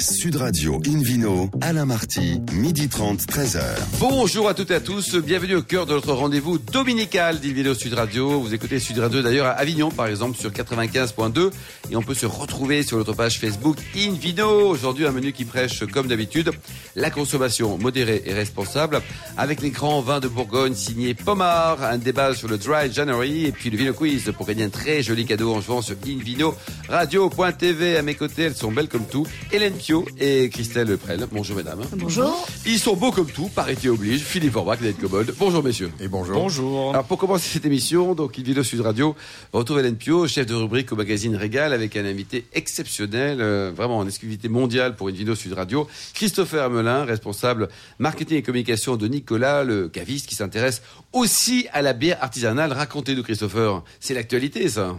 Sud 0.00 0.36
Radio 0.36 0.80
Invino, 0.86 1.50
Alain 1.60 1.84
Marty, 1.84 2.40
midi 2.52 2.88
30, 2.88 3.20
13h. 3.22 3.60
Bonjour 3.98 4.48
à 4.48 4.54
toutes 4.54 4.70
et 4.70 4.76
à 4.76 4.80
tous, 4.80 5.16
bienvenue 5.16 5.56
au 5.56 5.62
cœur 5.62 5.86
de 5.86 5.92
notre 5.94 6.12
rendez-vous 6.12 6.58
dominical 6.58 7.40
d'Invino 7.40 7.74
Sud 7.74 7.94
Radio. 7.94 8.40
Vous 8.40 8.54
écoutez 8.54 8.78
Sud 8.78 8.98
Radio 8.98 9.22
d'ailleurs 9.22 9.46
à 9.46 9.50
Avignon 9.50 9.90
par 9.90 10.06
exemple 10.06 10.38
sur 10.38 10.50
95.2 10.50 11.50
et 11.90 11.96
on 11.96 12.02
peut 12.02 12.14
se 12.14 12.26
retrouver 12.26 12.84
sur 12.84 12.96
notre 12.96 13.12
page 13.12 13.40
Facebook 13.40 13.76
Invino. 13.96 14.68
Aujourd'hui 14.68 15.04
un 15.04 15.10
menu 15.10 15.32
qui 15.32 15.44
prêche 15.44 15.84
comme 15.86 16.06
d'habitude 16.06 16.52
la 16.94 17.10
consommation 17.10 17.76
modérée 17.76 18.22
et 18.24 18.34
responsable 18.34 19.02
avec 19.36 19.60
les 19.62 19.70
grands 19.70 20.00
vins 20.00 20.20
de 20.20 20.28
Bourgogne 20.28 20.74
signés 20.74 21.14
Pomard, 21.14 21.82
un 21.82 21.98
débat 21.98 22.34
sur 22.34 22.46
le 22.46 22.56
Dry 22.56 22.92
January 22.92 23.46
et 23.46 23.52
puis 23.52 23.70
le 23.70 23.76
Vino 23.76 23.94
Quiz 23.94 24.30
pour 24.36 24.46
gagner 24.46 24.62
un 24.62 24.70
très 24.70 25.02
joli 25.02 25.26
cadeau 25.26 25.54
en 25.54 25.60
jouant 25.60 25.82
sur 25.82 25.96
Invino 26.06 26.54
Radio.tv. 26.88 27.96
À 27.96 28.02
mes 28.02 28.14
côtés, 28.14 28.42
elles 28.42 28.54
sont 28.54 28.70
belles 28.70 28.88
comme 28.88 29.06
tout. 29.06 29.26
Hélène 29.50 29.74
et 30.18 30.48
Christelle 30.50 30.96
Prel. 30.98 31.26
Bonjour 31.32 31.56
mesdames. 31.56 31.80
Bonjour. 31.96 32.46
Ils 32.66 32.78
sont 32.78 32.94
beaux 32.94 33.10
comme 33.10 33.30
tout, 33.30 33.48
parité 33.48 33.88
oblige. 33.88 34.20
Philippe 34.20 34.56
Orbach, 34.56 34.80
Ned 34.80 34.98
Commode. 34.98 35.34
Bonjour 35.38 35.62
messieurs. 35.62 35.90
Et 36.00 36.08
bonjour. 36.08 36.34
Bonjour. 36.34 36.90
Alors 36.90 37.04
pour 37.04 37.18
commencer 37.18 37.48
cette 37.48 37.64
émission, 37.64 38.14
donc 38.14 38.36
Vidéo 38.36 38.62
Sud 38.62 38.80
Radio, 38.80 39.16
on 39.52 39.58
retrouve 39.58 39.78
Hélène 39.78 39.96
Pio, 39.96 40.26
chef 40.28 40.46
de 40.46 40.54
rubrique 40.54 40.92
au 40.92 40.96
magazine 40.96 41.36
Régal, 41.36 41.72
avec 41.72 41.96
un 41.96 42.04
invité 42.04 42.46
exceptionnel, 42.52 43.40
euh, 43.40 43.72
vraiment 43.74 43.98
en 43.98 44.06
exclusivité 44.06 44.48
mondiale 44.48 44.94
pour 44.94 45.08
une 45.08 45.16
vidéo 45.16 45.34
Sud 45.34 45.54
Radio, 45.54 45.88
Christopher 46.12 46.64
Amelin, 46.64 47.04
responsable 47.04 47.68
marketing 47.98 48.38
et 48.38 48.42
communication 48.42 48.96
de 48.96 49.08
Nicolas, 49.08 49.64
le 49.64 49.88
caviste 49.88 50.26
qui 50.26 50.34
s'intéresse 50.34 50.82
aussi 51.12 51.66
à 51.72 51.80
la 51.80 51.94
bière 51.94 52.18
artisanale. 52.20 52.72
Racontez-nous 52.72 53.22
Christopher, 53.22 53.82
c'est 54.00 54.14
l'actualité 54.14 54.68
ça. 54.68 54.96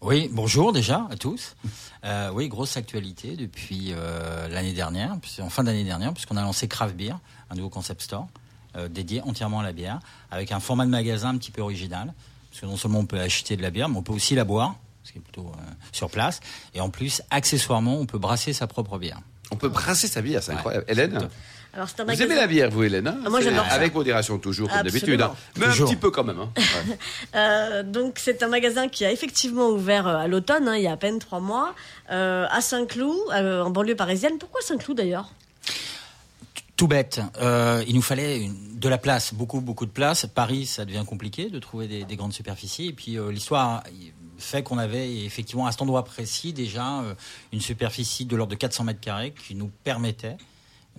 Oui, 0.00 0.30
bonjour 0.32 0.72
déjà 0.72 1.06
à 1.10 1.16
tous. 1.16 1.56
Euh, 2.04 2.30
oui, 2.32 2.48
grosse 2.48 2.76
actualité 2.76 3.34
depuis 3.34 3.88
euh, 3.90 4.46
l'année 4.48 4.72
dernière, 4.72 5.16
en 5.40 5.50
fin 5.50 5.64
d'année 5.64 5.82
dernière, 5.82 6.12
puisqu'on 6.12 6.36
a 6.36 6.42
lancé 6.42 6.68
Craft 6.68 6.94
Beer, 6.96 7.18
un 7.50 7.56
nouveau 7.56 7.68
concept 7.68 8.02
store 8.02 8.28
euh, 8.76 8.88
dédié 8.88 9.22
entièrement 9.22 9.58
à 9.60 9.64
la 9.64 9.72
bière, 9.72 9.98
avec 10.30 10.52
un 10.52 10.60
format 10.60 10.86
de 10.86 10.90
magasin 10.90 11.30
un 11.30 11.36
petit 11.36 11.50
peu 11.50 11.62
original, 11.62 12.14
parce 12.50 12.60
que 12.60 12.66
non 12.66 12.76
seulement 12.76 13.00
on 13.00 13.06
peut 13.06 13.18
acheter 13.18 13.56
de 13.56 13.62
la 13.62 13.70
bière, 13.70 13.88
mais 13.88 13.96
on 13.98 14.02
peut 14.02 14.12
aussi 14.12 14.36
la 14.36 14.44
boire, 14.44 14.76
ce 15.02 15.10
qui 15.10 15.18
est 15.18 15.22
plutôt 15.22 15.50
sur 15.90 16.10
place, 16.10 16.38
et 16.74 16.80
en 16.80 16.90
plus, 16.90 17.22
accessoirement, 17.30 17.96
on 17.96 18.06
peut 18.06 18.18
brasser 18.18 18.52
sa 18.52 18.68
propre 18.68 18.98
bière. 18.98 19.20
On 19.50 19.56
peut 19.56 19.68
brasser 19.68 20.06
sa 20.06 20.22
bière, 20.22 20.42
c'est 20.42 20.52
Ouais, 20.52 20.58
incroyable. 20.58 20.84
Hélène. 20.88 21.28
Alors 21.74 21.88
c'est 21.88 22.00
un 22.00 22.04
vous 22.04 22.08
magasin. 22.08 22.24
aimez 22.24 22.34
la 22.36 22.46
bière, 22.46 22.70
vous, 22.70 22.82
Hélène 22.82 23.06
hein? 23.06 23.18
Ah, 23.24 23.30
moi, 23.30 23.40
j'adore. 23.40 23.66
Avec 23.70 23.94
modération, 23.94 24.38
toujours, 24.38 24.68
comme 24.70 24.82
d'habitude. 24.82 25.20
Hein. 25.20 25.34
Mais 25.58 25.66
Toujours. 25.66 25.88
un 25.88 25.92
petit 25.92 26.00
peu 26.00 26.10
quand 26.10 26.24
même. 26.24 26.38
hein. 26.40 26.50
Ouais. 26.56 26.98
Euh, 27.34 27.82
donc 27.82 28.18
c'est 28.18 28.42
un 28.42 28.48
magasin 28.48 28.88
qui 28.88 29.04
a 29.04 29.12
effectivement 29.12 29.68
ouvert 29.68 30.08
euh, 30.08 30.16
à 30.16 30.26
l'automne, 30.28 30.66
hein, 30.66 30.76
il 30.76 30.82
y 30.82 30.86
a 30.86 30.92
à 30.92 30.96
peine 30.96 31.18
trois 31.18 31.40
mois, 31.40 31.74
euh, 32.10 32.46
à 32.50 32.60
Saint-Cloud, 32.62 33.16
euh, 33.34 33.62
en 33.62 33.70
banlieue 33.70 33.94
parisienne. 33.96 34.38
Pourquoi 34.38 34.60
Saint-Cloud 34.62 34.96
d'ailleurs? 34.96 35.30
Tout 36.76 36.86
bête. 36.88 37.20
Euh, 37.40 37.82
il 37.88 37.94
nous 37.96 38.02
fallait 38.02 38.38
une- 38.40 38.78
de 38.78 38.88
la 38.88 38.98
place, 38.98 39.34
beaucoup, 39.34 39.60
beaucoup 39.60 39.84
de 39.86 39.90
place. 39.90 40.26
Paris, 40.32 40.64
ça 40.66 40.84
devient 40.84 41.02
compliqué 41.06 41.50
de 41.50 41.58
trouver 41.58 41.88
des, 41.88 42.04
des 42.04 42.16
grandes 42.16 42.32
superficies. 42.32 42.86
Et 42.88 42.92
puis 42.92 43.18
euh, 43.18 43.30
l'histoire 43.32 43.82
fait 44.38 44.62
qu'on 44.62 44.78
avait 44.78 45.24
effectivement 45.24 45.66
à 45.66 45.72
cet 45.72 45.82
endroit 45.82 46.04
précis 46.04 46.52
déjà 46.52 47.00
euh, 47.00 47.14
une 47.52 47.60
superficie 47.60 48.24
de 48.24 48.36
l'ordre 48.36 48.52
de 48.52 48.56
400 48.56 48.84
mètres 48.84 49.00
carrés 49.00 49.34
qui 49.46 49.56
nous 49.56 49.70
permettait 49.82 50.36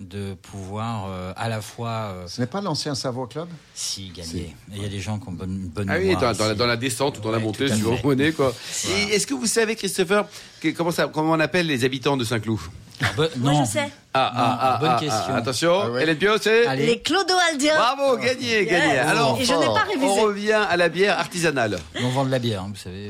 de 0.00 0.32
pouvoir 0.34 1.04
euh, 1.08 1.32
à 1.36 1.48
la 1.50 1.60
fois 1.60 1.90
euh, 2.14 2.26
Ce 2.26 2.40
n'est 2.40 2.46
pas 2.46 2.60
l'ancien 2.62 2.94
Savoie 2.94 3.26
Club 3.28 3.48
si 3.74 4.08
gagner. 4.08 4.56
Il 4.72 4.82
y 4.82 4.84
a 4.84 4.88
des 4.88 4.98
gens 4.98 5.18
qui 5.18 5.28
ont 5.28 5.32
bonne, 5.32 5.50
une 5.50 5.68
bonne 5.68 5.90
Ah 5.90 5.96
oui, 5.98 6.06
mémoire 6.08 6.20
dans, 6.22 6.38
dans 6.38 6.44
la, 6.46 6.50
ici. 6.52 6.58
dans 6.58 6.66
la 6.66 6.76
descente 6.76 7.18
ou 7.18 7.20
dans 7.20 7.30
la 7.30 7.38
montée, 7.38 7.68
suivant 7.68 7.96
où 8.02 8.12
on 8.12 8.18
est, 8.18 8.32
quoi. 8.32 8.54
Et 8.88 9.14
est-ce 9.14 9.26
que 9.26 9.34
vous 9.34 9.46
savez, 9.46 9.76
Christopher, 9.76 10.26
que- 10.60 10.68
comment, 10.70 10.90
ça, 10.90 11.06
comment 11.12 11.32
on 11.32 11.40
appelle 11.40 11.66
les 11.66 11.84
habitants 11.84 12.16
de 12.16 12.24
Saint-Cloud? 12.24 12.58
Ah, 13.02 13.06
bah, 13.16 13.28
Moi 13.36 13.52
non. 13.52 13.64
je 13.64 13.70
sais. 13.70 13.90
ah, 14.12 14.32
Non, 14.34 14.40
ah, 14.42 14.58
ah, 14.60 14.78
bonne 14.80 14.90
ah, 14.92 15.00
question. 15.00 15.32
ah, 15.34 15.36
attention, 15.36 15.80
Ah 15.84 15.90
ouais. 15.90 16.02
Hélène 16.02 16.16
Pio, 16.18 16.32
c'est 16.40 16.66
Allez. 16.66 16.86
Les 16.86 16.98
Clodoaldiens. 17.00 17.76
Bravo, 17.76 18.16
gagné, 18.18 18.66
gagné. 18.66 18.94
Yes. 18.94 19.06
Alors, 19.06 19.38
Et 19.40 19.44
je 19.44 19.54
n'ai 19.54 19.66
pas 19.66 19.84
on 20.02 20.14
revient 20.22 20.52
à 20.68 20.76
la 20.76 20.88
bière 20.88 21.18
artisanale. 21.18 21.78
On 22.02 22.08
vend 22.10 22.24
de 22.24 22.30
la 22.30 22.38
bière, 22.38 22.62
hein, 22.62 22.72
vous 22.72 22.80
savez. 22.80 23.08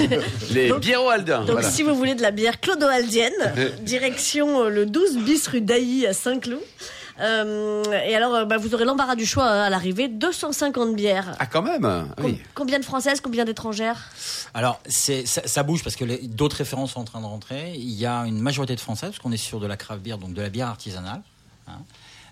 Les 0.50 0.72
biéroaldins. 0.72 1.40
Donc 1.40 1.52
voilà. 1.52 1.70
si 1.70 1.82
vous 1.82 1.94
voulez 1.94 2.14
de 2.14 2.22
la 2.22 2.30
bière 2.32 2.60
clodoaldienne, 2.60 3.32
direction 3.82 4.64
euh, 4.64 4.68
le 4.68 4.86
12 4.86 5.18
bis 5.18 5.46
rue 5.48 5.60
d'Ailly 5.60 6.06
à 6.06 6.12
Saint-Cloud. 6.12 6.60
Euh, 7.20 7.82
et 8.06 8.14
alors 8.16 8.34
euh, 8.34 8.44
bah, 8.44 8.56
vous 8.56 8.74
aurez 8.74 8.84
l'embarras 8.84 9.14
du 9.16 9.26
choix 9.26 9.44
hein, 9.44 9.62
à 9.62 9.70
l'arrivée, 9.70 10.08
250 10.08 10.94
bières. 10.96 11.36
Ah, 11.38 11.46
quand 11.46 11.62
même 11.62 11.82
Com- 12.16 12.24
oui. 12.24 12.40
Combien 12.54 12.78
de 12.78 12.84
françaises, 12.84 13.20
combien 13.20 13.44
d'étrangères? 13.44 14.10
Alors, 14.54 14.80
ça, 14.88 15.12
ça 15.26 15.62
bouge 15.62 15.82
parce 15.84 15.96
que 15.96 16.26
d'autres 16.26 16.56
références 16.56 16.92
sont 16.92 17.00
en 17.00 17.04
train 17.04 17.20
de 17.20 17.26
rentrer. 17.26 17.72
Il 17.74 17.90
y 17.92 18.06
a 18.06 18.20
une 18.26 18.40
majorité 18.40 18.74
de 18.74 18.80
Français, 18.80 19.06
parce 19.06 19.18
qu'on 19.18 19.32
est 19.32 19.36
sur 19.36 19.60
de 19.60 19.66
la 19.66 19.76
craft 19.76 20.02
beer, 20.02 20.18
donc 20.18 20.32
de 20.34 20.42
la 20.42 20.48
bière 20.48 20.68
artisanale. 20.68 21.22
hein. 21.68 21.72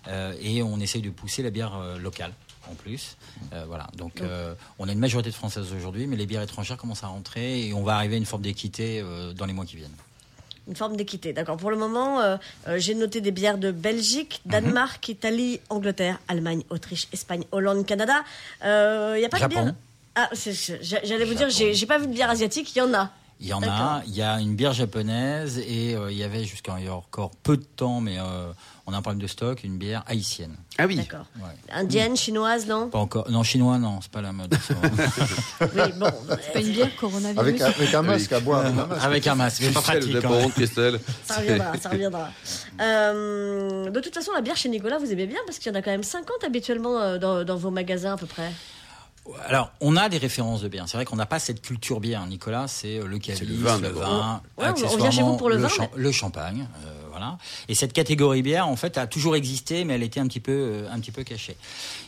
Euh, 0.07 0.33
et 0.41 0.63
on 0.63 0.79
essaye 0.79 1.01
de 1.01 1.09
pousser 1.09 1.43
la 1.43 1.49
bière 1.49 1.75
euh, 1.77 1.97
locale, 1.99 2.31
en 2.71 2.73
plus. 2.73 3.17
Euh, 3.53 3.65
voilà. 3.67 3.87
Donc, 3.97 4.21
euh, 4.21 4.53
on 4.79 4.87
a 4.87 4.91
une 4.91 4.99
majorité 4.99 5.29
de 5.29 5.35
Françaises 5.35 5.71
aujourd'hui, 5.73 6.07
mais 6.07 6.15
les 6.15 6.25
bières 6.25 6.41
étrangères 6.41 6.77
commencent 6.77 7.03
à 7.03 7.07
rentrer 7.07 7.67
et 7.67 7.73
on 7.73 7.83
va 7.83 7.95
arriver 7.95 8.15
à 8.15 8.17
une 8.17 8.25
forme 8.25 8.41
d'équité 8.43 9.01
euh, 9.03 9.33
dans 9.33 9.45
les 9.45 9.53
mois 9.53 9.65
qui 9.65 9.75
viennent. 9.75 9.95
Une 10.69 10.75
forme 10.75 10.95
d'équité, 10.95 11.33
d'accord. 11.33 11.57
Pour 11.57 11.71
le 11.71 11.77
moment, 11.77 12.21
euh, 12.21 12.37
euh, 12.67 12.77
j'ai 12.77 12.93
noté 12.93 13.21
des 13.21 13.31
bières 13.31 13.57
de 13.57 13.71
Belgique, 13.71 14.39
Danemark, 14.45 15.09
Italie, 15.09 15.59
Angleterre, 15.69 16.19
Allemagne, 16.27 16.61
Autriche, 16.69 17.07
Espagne, 17.11 17.43
Hollande, 17.51 17.87
Canada. 17.87 18.21
Il 18.61 19.17
n'y 19.17 19.25
a 19.25 19.29
pas 19.29 19.39
Japon. 19.39 19.55
de 19.55 19.61
bière. 19.63 19.73
Ah, 20.15 20.29
j'allais 20.33 21.25
vous 21.25 21.33
dire, 21.33 21.49
j'ai 21.49 21.85
pas 21.87 21.97
vu 21.97 22.05
de 22.05 22.13
bière 22.13 22.29
asiatique, 22.29 22.75
il 22.75 22.79
y 22.79 22.81
en 22.81 22.93
a. 22.93 23.09
Il 23.41 23.47
y 23.47 23.53
en 23.53 23.63
a, 23.63 24.01
il 24.05 24.13
y 24.15 24.21
a 24.21 24.39
une 24.41 24.55
bière 24.55 24.73
japonaise 24.73 25.59
et 25.59 25.95
euh, 25.95 26.11
il 26.11 26.17
y 26.17 26.23
avait 26.23 26.43
jusqu'à 26.43 26.75
il 26.77 26.85
y 26.85 26.87
a 26.89 26.93
encore 26.95 27.31
peu 27.41 27.55
de 27.55 27.63
temps, 27.63 28.01
mais 28.01 28.17
euh, 28.19 28.51
on 28.85 28.91
a 28.91 28.97
un 28.97 29.01
problème 29.01 29.21
de 29.21 29.27
stock, 29.27 29.63
une 29.63 29.77
bière 29.77 30.03
haïtienne. 30.07 30.57
Ah 30.77 30.85
oui. 30.85 30.97
D'accord. 30.97 31.25
Ouais. 31.37 31.49
Indienne, 31.71 32.17
chinoise, 32.17 32.67
non 32.67 32.89
Pas 32.89 32.97
encore. 32.99 33.31
Non, 33.31 33.43
chinois, 33.43 33.77
non, 33.77 33.99
c'est 34.01 34.11
pas 34.11 34.21
la 34.21 34.33
mode. 34.33 34.53
Oui, 35.61 35.67
bon. 35.97 36.11
Pas 36.53 36.59
une 36.59 36.71
bière 36.71 36.93
coronavirus. 36.97 37.39
avec, 37.39 37.61
un- 37.61 37.65
avec 37.67 37.93
un 37.93 38.01
masque 38.01 38.31
à 38.33 38.39
boire. 38.41 38.65
avec 38.65 38.75
un 38.77 38.85
masque. 38.85 39.03
Avec 39.05 39.27
un 39.27 39.35
masque, 39.35 39.63
c'est 39.63 39.71
pas 39.73 39.81
pratique. 39.81 40.25
honte, 40.25 40.53
Christelle. 40.53 40.99
Ça 41.23 41.35
reviendra, 41.35 41.77
ça 41.81 41.89
reviendra. 41.89 42.29
Euh, 42.81 43.89
de 43.89 43.99
toute 44.01 44.13
façon, 44.13 44.31
la 44.33 44.41
bière 44.41 44.57
chez 44.57 44.69
Nicolas, 44.69 44.97
vous 44.97 45.11
aimez 45.11 45.27
bien 45.27 45.39
parce 45.45 45.59
qu'il 45.59 45.71
y 45.71 45.75
en 45.75 45.79
a 45.79 45.81
quand 45.81 45.91
même 45.91 46.03
50 46.03 46.43
habituellement 46.43 46.99
euh, 46.99 47.17
dans, 47.17 47.43
dans 47.43 47.55
vos 47.55 47.71
magasins 47.71 48.13
à 48.13 48.17
peu 48.17 48.25
près. 48.25 48.51
Alors, 49.47 49.71
on 49.79 49.95
a 49.95 50.09
des 50.09 50.17
références 50.17 50.61
de 50.61 50.67
bière. 50.67 50.85
C'est 50.87 50.97
vrai 50.97 51.05
qu'on 51.05 51.15
n'a 51.15 51.25
pas 51.25 51.39
cette 51.39 51.61
culture 51.61 51.99
bière. 51.99 52.25
Nicolas, 52.25 52.67
c'est 52.67 52.97
euh, 52.99 53.05
le 53.05 53.19
caviste, 53.19 53.43
le 53.43 53.49
le 53.55 53.61
vin, 53.61 53.75
vin, 53.75 53.79
d'abord. 53.79 54.01
Ouais, 54.03 54.09
on 54.57 54.61
vient 54.63 54.69
accessoirement, 54.71 55.11
chez 55.11 55.21
vous 55.23 55.37
pour 55.37 55.49
le 55.49 55.57
vin, 55.57 55.67
champ- 55.69 55.89
mais- 55.95 56.01
le 56.01 56.11
champagne, 56.11 56.67
euh, 56.85 56.93
voilà. 57.11 57.37
Et 57.67 57.75
cette 57.75 57.93
catégorie 57.93 58.41
bière, 58.41 58.67
en 58.67 58.75
fait, 58.75 58.97
a 58.97 59.05
toujours 59.07 59.35
existé, 59.35 59.85
mais 59.85 59.93
elle 59.95 60.03
était 60.03 60.19
un 60.19 60.27
petit 60.27 60.39
peu, 60.39 60.51
euh, 60.51 60.89
un 60.91 60.99
petit 60.99 61.11
peu 61.11 61.23
cachée. 61.23 61.55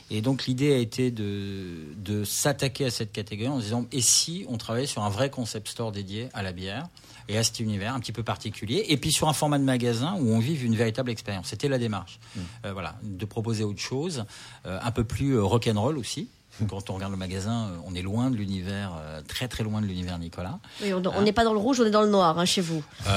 Et 0.10 0.22
donc, 0.22 0.46
l'idée 0.46 0.74
a 0.74 0.78
été 0.78 1.12
de, 1.12 1.94
de 1.98 2.24
s'attaquer 2.24 2.86
à 2.86 2.92
cette 2.92 3.12
catégorie 3.12 3.50
en 3.50 3.60
se 3.60 3.66
disant, 3.66 3.86
et 3.92 4.02
si 4.02 4.46
on 4.50 4.58
travaillait 4.58 4.88
sur 4.88 5.04
un 5.04 5.10
vrai 5.10 5.30
concept 5.30 5.68
store 5.68 5.92
dédié 5.92 6.30
à 6.34 6.42
la 6.42 6.52
bière 6.54 6.88
et 7.30 7.38
à 7.38 7.44
cet 7.44 7.60
univers 7.60 7.94
un 7.94 8.00
petit 8.00 8.12
peu 8.12 8.24
particulier, 8.24 8.86
et 8.90 8.98
puis 8.98 9.12
sur 9.12 9.30
un 9.30 9.34
format 9.34 9.60
de 9.60 9.64
magasin 9.64 10.16
où 10.20 10.32
on 10.34 10.40
vive 10.40 10.66
une 10.66 10.76
véritable 10.76 11.12
expérience. 11.12 11.48
C'était 11.48 11.70
la 11.70 11.78
démarche, 11.78 12.20
Euh, 12.66 12.74
voilà, 12.74 12.96
de 13.04 13.26
proposer 13.26 13.64
autre 13.64 13.80
chose, 13.80 14.26
euh, 14.66 14.80
un 14.82 14.92
peu 14.92 15.04
plus 15.04 15.40
rock'n'roll 15.40 15.98
aussi. 16.00 16.28
Quand 16.70 16.90
on 16.90 16.94
regarde 16.96 17.12
le 17.12 17.18
magasin, 17.18 17.68
euh, 17.72 17.78
on 17.88 17.96
est 17.96 18.02
loin 18.02 18.30
de 18.30 18.36
l'univers, 18.36 18.92
euh, 19.02 19.22
très 19.28 19.48
très 19.48 19.64
loin 19.64 19.82
de 19.82 19.86
l'univers 19.86 20.18
Nicolas. 20.20 20.60
Oui, 20.82 20.94
on 20.94 21.02
on 21.18 21.22
n'est 21.22 21.32
pas 21.34 21.44
dans 21.44 21.54
le 21.54 21.60
rouge, 21.60 21.80
on 21.82 21.86
est 21.86 21.92
dans 21.92 22.02
le 22.02 22.10
noir 22.10 22.38
hein, 22.40 22.46
chez 22.46 22.62
vous. 22.62 22.84
C'est- 23.04 23.10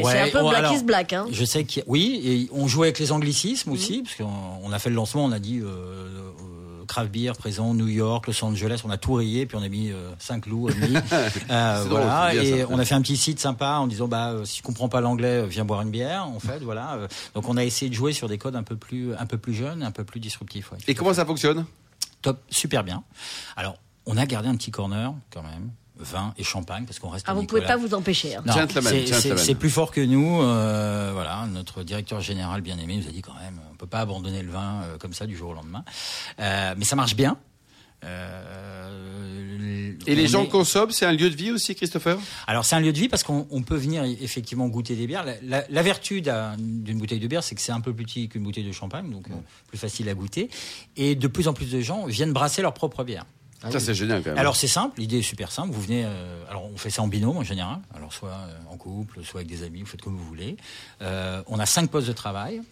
Euh, 0.00 0.02
ouais, 0.02 0.20
un 0.20 0.28
peu 0.30 0.40
bon, 0.40 0.48
black 0.50 0.60
alors, 0.64 0.74
is 0.74 0.82
black. 0.84 1.12
Hein. 1.12 1.26
Je 1.30 1.44
sais 1.44 1.64
qu'il 1.64 1.80
y 1.80 1.82
a- 1.82 1.88
oui, 1.88 2.20
et 2.24 2.48
on 2.52 2.66
jouait 2.68 2.88
avec 2.88 2.98
les 2.98 3.12
anglicismes 3.12 3.72
aussi, 3.72 4.02
parce 4.02 4.16
qu'on 4.16 4.28
on 4.62 4.72
a 4.72 4.78
fait 4.78 4.90
le 4.90 4.96
lancement, 4.96 5.24
on 5.24 5.32
a 5.32 5.38
dit 5.38 5.58
euh, 5.60 5.66
euh, 5.66 6.84
craft 6.86 7.12
beer 7.12 7.32
présent, 7.38 7.72
New 7.72 7.86
York, 7.86 8.26
Los 8.26 8.44
Angeles, 8.44 8.82
on 8.84 8.90
a 8.90 8.96
tout 8.98 9.12
rayé, 9.14 9.46
puis 9.46 9.56
on 9.56 9.62
a 9.62 9.68
mis 9.68 9.90
euh. 9.92 10.10
Euh, 10.18 11.82
C'est 11.82 11.88
drôle, 11.88 12.00
voilà, 12.00 12.34
et 12.34 12.60
ça. 12.60 12.66
on 12.70 12.78
a 12.78 12.84
fait 12.84 12.94
un 12.94 13.02
petit 13.02 13.16
site 13.16 13.38
sympa 13.40 13.74
en 13.78 13.86
disant 13.86 14.08
bah 14.08 14.30
euh, 14.30 14.44
si 14.44 14.56
tu 14.56 14.62
comprends 14.62 14.88
pas 14.88 15.00
l'anglais, 15.00 15.42
euh, 15.42 15.46
viens 15.46 15.64
boire 15.64 15.82
une 15.82 15.90
bière, 15.90 16.26
en 16.26 16.40
fait, 16.40 16.58
voilà. 16.60 16.94
Euh, 16.94 17.08
Donc 17.34 17.48
on 17.48 17.56
a 17.56 17.64
essayé 17.64 17.88
de 17.90 17.94
jouer 17.94 18.12
sur 18.12 18.28
des 18.28 18.38
codes 18.38 18.56
un 18.56 18.62
peu 18.62 18.76
plus 18.76 19.14
un 19.14 19.26
peu 19.26 19.38
plus 19.38 19.54
jeunes, 19.54 19.82
un 19.82 19.90
peu 19.92 20.04
plus 20.04 20.20
disruptifs. 20.20 20.72
ouais. 20.72 20.78
Et 20.88 20.94
comment 20.94 21.14
ça 21.14 21.24
fonctionne? 21.24 21.64
Top, 22.22 22.42
super 22.50 22.84
bien. 22.84 23.02
Alors 23.56 23.76
on 24.06 24.16
a 24.16 24.26
gardé 24.26 24.48
un 24.48 24.56
petit 24.56 24.70
corner 24.70 25.14
quand 25.32 25.42
même, 25.42 25.70
vin 25.96 26.32
et 26.38 26.42
champagne 26.44 26.84
parce 26.86 26.98
qu'on 26.98 27.08
reste. 27.10 27.26
Ah, 27.28 27.34
vous 27.34 27.44
pouvez 27.44 27.60
Nicolas. 27.60 27.76
pas 27.78 27.86
vous 27.86 27.94
empêcher. 27.94 28.36
hein. 28.36 28.42
C'est- 28.46 28.52
gentleman. 28.52 28.92
c'est 29.06 29.36
c'est 29.38 29.54
plus 29.54 29.70
fort 29.70 29.90
que 29.90 30.00
nous. 30.00 30.40
euh, 30.42 31.10
voilà, 31.12 31.46
notre 31.46 31.82
directeur 31.82 32.20
général 32.20 32.60
bien 32.62 32.78
aimé 32.78 32.96
nous 32.96 33.06
a 33.08 33.12
dit 33.12 33.22
quand 33.22 33.34
même, 33.34 33.60
on 33.72 33.76
peut 33.76 33.86
pas 33.86 34.00
abandonner 34.00 34.42
le 34.42 34.50
vin 34.50 34.82
euh, 34.82 34.98
comme 34.98 35.12
ça 35.12 35.26
du 35.26 35.36
jour 35.36 35.50
au 35.50 35.54
lendemain. 35.54 35.84
Euh, 36.40 36.74
mais 36.76 36.84
ça 36.84 36.96
marche 36.96 37.14
bien. 37.16 37.36
Et 40.10 40.14
les 40.14 40.26
gens 40.26 40.44
est- 40.44 40.48
consomment, 40.48 40.90
c'est 40.90 41.06
un 41.06 41.12
lieu 41.12 41.30
de 41.30 41.36
vie 41.36 41.50
aussi, 41.50 41.74
Christopher? 41.74 42.18
Alors 42.46 42.64
c'est 42.64 42.76
un 42.76 42.80
lieu 42.80 42.92
de 42.92 42.98
vie 42.98 43.08
parce 43.08 43.22
qu'on 43.22 43.46
on 43.50 43.62
peut 43.62 43.76
venir 43.76 44.04
effectivement 44.04 44.68
goûter 44.68 44.96
des 44.96 45.06
bières. 45.06 45.24
La, 45.24 45.34
la- 45.42 45.64
la 45.68 45.82
vertu 45.82 46.20
d'un- 46.20 46.56
d'une 46.58 46.98
bouteille 46.98 47.20
de 47.20 47.26
bière, 47.28 47.42
c'est 47.42 47.54
que 47.54 47.60
c'est 47.60 47.72
un 47.72 47.80
peu 47.80 47.92
plus 47.92 48.04
petit 48.04 48.28
qu'une 48.28 48.42
bouteille 48.42 48.64
de 48.66 48.72
champagne, 48.72 49.10
donc 49.10 49.28
euh, 49.30 49.34
plus 49.68 49.78
facile 49.78 50.08
à 50.08 50.14
goûter. 50.14 50.50
Et 50.96 51.14
de 51.14 51.26
plus 51.28 51.48
en 51.48 51.54
plus 51.54 51.70
de 51.70 51.80
gens 51.80 52.06
viennent 52.06 52.32
brasser 52.32 52.62
leur 52.62 52.74
propre 52.74 53.04
bière. 53.04 53.24
ça, 53.70 53.78
c'est 53.78 53.94
génial 53.94 54.22
quand 54.22 54.30
même. 54.30 54.38
Alors, 54.38 54.56
c'est 54.56 54.68
simple, 54.68 54.98
l'idée 55.00 55.18
est 55.18 55.22
super 55.22 55.52
simple. 55.52 55.70
Vous 55.74 55.82
venez, 55.82 56.04
euh, 56.06 56.42
alors 56.48 56.64
on 56.72 56.78
fait 56.78 56.88
ça 56.90 57.02
en 57.02 57.08
binôme 57.08 57.36
en 57.36 57.44
général, 57.44 57.78
alors 57.94 58.12
soit 58.12 58.30
euh, 58.30 58.58
en 58.70 58.76
couple, 58.78 59.22
soit 59.22 59.40
avec 59.40 59.48
des 59.50 59.62
amis, 59.62 59.80
vous 59.80 59.86
faites 59.86 60.00
comme 60.00 60.16
vous 60.16 60.24
voulez. 60.24 60.56
Euh, 61.02 61.42
on 61.46 61.58
a 61.58 61.66
cinq 61.66 61.90
postes 61.90 62.08
de 62.08 62.12
travail. 62.14 62.62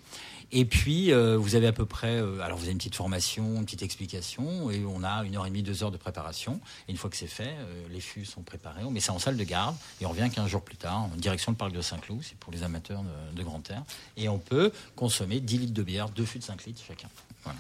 Et 0.51 0.65
puis, 0.65 1.13
euh, 1.13 1.37
vous 1.37 1.57
avez 1.57 1.67
à 1.67 1.73
peu 1.73 1.85
près, 1.85 2.21
euh, 2.21 2.41
alors 2.41 2.57
vous 2.57 2.65
avez 2.65 2.73
une 2.73 2.79
petite 2.79 2.95
formation, 2.95 3.57
une 3.57 3.65
petite 3.65 3.83
explication, 3.83 4.71
et 4.71 4.83
on 4.87 5.03
a 5.05 5.25
une 5.25 5.37
heure 5.37 5.45
et 5.45 5.51
demie, 5.51 5.63
deux 5.63 5.83
heures 5.83 5.91
de 5.91 5.99
préparation. 5.99 6.61
Et 6.89 6.93
une 6.93 6.97
fois 6.97 7.11
que 7.11 7.17
c'est 7.17 7.27
fait, 7.27 7.55
euh, 7.59 7.87
les 7.91 8.01
fûts 8.01 8.25
sont 8.25 8.43
préparés, 8.43 8.83
on 8.85 8.91
met 8.91 9.01
ça 9.01 9.13
en 9.13 9.19
salle 9.19 9.37
de 9.37 9.45
garde, 9.45 9.77
et 10.01 10.07
on 10.07 10.11
revient 10.11 10.31
15 10.33 10.49
jours 10.49 10.63
plus 10.63 10.77
tard, 10.77 11.05
en 11.05 11.17
direction 11.17 11.53
du 11.53 11.59
parc 11.59 11.73
de 11.73 11.83
Saint-Cloud, 11.83 12.21
c'est 12.23 12.39
pour 12.39 12.53
les 12.53 12.63
amateurs 12.63 13.03
de, 13.03 13.37
de 13.37 13.43
grand 13.43 13.71
air. 13.71 13.83
Et 14.17 14.29
on 14.31 14.39
peut 14.39 14.73
consommer 14.97 15.41
10 15.41 15.59
litres 15.59 15.75
de 15.75 15.83
bière, 15.83 16.09
deux 16.09 16.25
fûts 16.25 16.39
de 16.39 16.45
5 16.45 16.65
litres 16.65 16.83
chacun. 16.87 17.09
Voilà. 17.45 17.59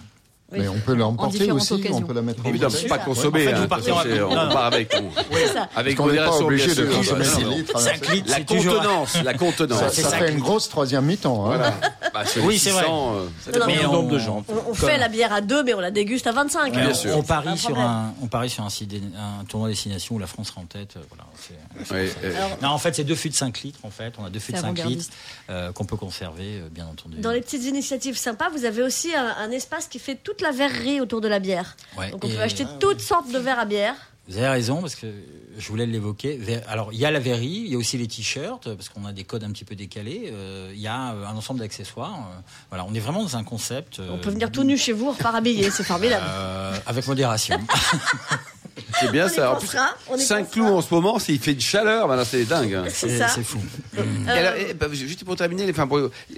Oui. 0.50 0.60
Mais 0.60 0.68
on 0.68 0.78
peut 0.78 0.94
l'emporter 0.94 1.50
aussi, 1.52 1.74
occasions. 1.74 1.96
on 1.98 2.00
peut 2.00 2.14
la 2.14 2.22
mettre 2.22 2.40
en 2.44 2.48
Évidemment, 2.48 2.74
pas 2.88 2.96
consommer. 2.98 3.48
En 3.48 3.50
fait, 3.50 3.54
hein, 3.54 4.28
on 4.30 4.48
part 4.52 4.64
avec, 4.64 4.94
on- 4.98 5.10
C'est 5.34 5.46
ça. 5.48 5.68
avec 5.76 5.98
modération, 5.98 6.46
obligé 6.46 6.66
bien 6.72 6.74
de 6.84 6.88
sûr. 6.88 6.96
consommer 6.98 7.24
Non, 7.26 7.30
6 7.36 7.44
non. 7.44 7.50
litres. 7.50 7.72
hein. 7.76 7.80
5 7.80 8.08
litres, 8.08 8.30
La 8.30 8.40
contenance, 8.44 9.14
la 9.24 9.34
contenance. 9.34 9.78
Ça, 9.78 9.88
c'est 9.90 10.00
ça 10.02 10.08
ça 10.10 10.16
fait 10.16 10.32
une 10.32 10.38
grosse 10.38 10.70
troisième 10.70 11.04
mi-temps. 11.04 11.52
hein. 11.52 11.60
Bah, 12.14 12.22
Oui, 12.42 12.58
c'est 12.58 12.70
vrai. 12.70 12.84
600, 12.84 13.14
euh, 13.16 13.60
mais 13.66 13.82
nombre 13.82 14.04
on- 14.04 14.08
de 14.08 14.18
gens. 14.18 14.42
On, 14.48 14.70
on 14.70 14.74
fait 14.74 14.96
la 14.96 15.08
bière 15.08 15.30
à 15.34 15.42
deux, 15.42 15.62
mais 15.62 15.74
on 15.74 15.80
la 15.80 15.90
déguste 15.90 16.26
à 16.26 16.32
25. 16.32 16.72
Bien 16.72 16.94
sûr. 16.94 17.14
On 17.18 17.22
parie, 17.22 17.58
sur 17.58 17.78
un, 17.78 18.14
on 18.22 18.26
parie 18.28 18.48
sur 18.48 18.64
un, 18.64 18.68
un 18.70 19.44
tournoi 19.44 19.68
destination 19.68 20.14
où 20.14 20.18
la 20.18 20.26
France 20.26 20.48
sera 20.48 20.62
en 20.62 20.64
tête. 20.64 20.94
euh, 20.96 21.00
Voilà, 21.10 21.24
euh, 21.92 22.32
Non, 22.62 22.68
en 22.70 22.78
fait, 22.78 22.94
c'est 22.96 23.04
deux 23.04 23.14
fûts 23.14 23.28
de 23.28 23.34
5 23.34 23.60
litres. 23.60 23.80
En 23.82 23.90
fait, 23.90 24.14
on 24.18 24.24
a 24.24 24.30
deux 24.30 24.40
fûts 24.40 24.52
de 24.52 24.56
C'est 24.56 24.62
5 24.62 24.84
litres 24.86 25.04
euh, 25.50 25.70
qu'on 25.72 25.84
peut 25.84 25.96
conserver, 25.98 26.62
bien 26.70 26.86
entendu. 26.86 27.18
Dans 27.18 27.30
les 27.30 27.42
petites 27.42 27.64
initiatives 27.64 28.16
sympas, 28.16 28.48
vous 28.48 28.64
avez 28.64 28.82
aussi 28.82 29.10
un, 29.14 29.50
espace 29.50 29.86
qui 29.86 29.98
fait 29.98 30.14
toute 30.38 30.46
la 30.46 30.52
verrerie 30.52 31.00
autour 31.00 31.20
de 31.20 31.28
la 31.28 31.38
bière. 31.40 31.76
Ouais, 31.96 32.10
Donc 32.10 32.24
on 32.24 32.28
peut 32.28 32.40
acheter 32.40 32.64
toutes 32.80 33.00
sortes 33.00 33.30
de 33.32 33.38
verres 33.38 33.58
à 33.58 33.64
bière. 33.64 33.94
Vous 34.28 34.36
avez 34.36 34.48
raison 34.48 34.80
parce 34.82 34.94
que 34.94 35.06
je 35.58 35.68
voulais 35.68 35.86
l'évoquer. 35.86 36.38
Alors, 36.68 36.92
il 36.92 36.98
y 36.98 37.06
a 37.06 37.10
la 37.10 37.18
verrie, 37.18 37.46
il 37.64 37.72
y 37.72 37.74
a 37.74 37.78
aussi 37.78 37.96
les 37.96 38.06
t-shirts 38.06 38.74
parce 38.74 38.90
qu'on 38.90 39.06
a 39.06 39.12
des 39.12 39.24
codes 39.24 39.42
un 39.42 39.50
petit 39.50 39.64
peu 39.64 39.74
décalés. 39.74 40.28
euh, 40.30 40.70
Il 40.74 40.80
y 40.80 40.86
a 40.86 41.14
euh, 41.14 41.24
un 41.26 41.34
ensemble 41.34 41.60
d'accessoires. 41.60 42.12
euh, 42.30 42.40
voilà, 42.68 42.84
on 42.86 42.92
est 42.94 43.00
vraiment 43.00 43.22
dans 43.22 43.36
un 43.38 43.42
concept. 43.44 43.98
euh, 44.00 44.10
On 44.12 44.18
peut 44.18 44.28
venir 44.30 44.52
tout 44.52 44.64
nu 44.64 44.76
chez 44.76 44.92
vous, 44.92 45.12
repart 45.12 45.34
habillé, 45.34 45.70
c'est 45.70 45.82
formidable. 45.82 46.26
euh, 46.28 46.76
avec 46.86 47.06
modération. 47.06 47.58
C'est 49.00 49.10
bien 49.12 49.26
On 49.26 49.28
ça. 49.28 49.52
En 49.52 49.56
plus, 49.56 49.68
on 50.08 50.16
y 50.16 50.20
5 50.20 50.38
pensera. 50.46 50.52
clous 50.52 50.74
en 50.76 50.80
ce 50.82 50.92
moment, 50.94 51.18
s'il 51.18 51.38
fait 51.38 51.54
de 51.54 51.60
chaleur, 51.60 52.08
là, 52.08 52.24
c'est 52.24 52.44
dingue. 52.44 52.74
hein. 52.74 52.84
C'est 52.88 53.08
c'est 53.08 53.18
ça. 53.18 53.28
c'est 53.28 53.42
fou. 53.44 53.60
Et 53.96 54.30
alors, 54.30 54.52
eh, 54.58 54.74
bah, 54.74 54.86
juste 54.92 55.24
pour 55.24 55.36
terminer, 55.36 55.70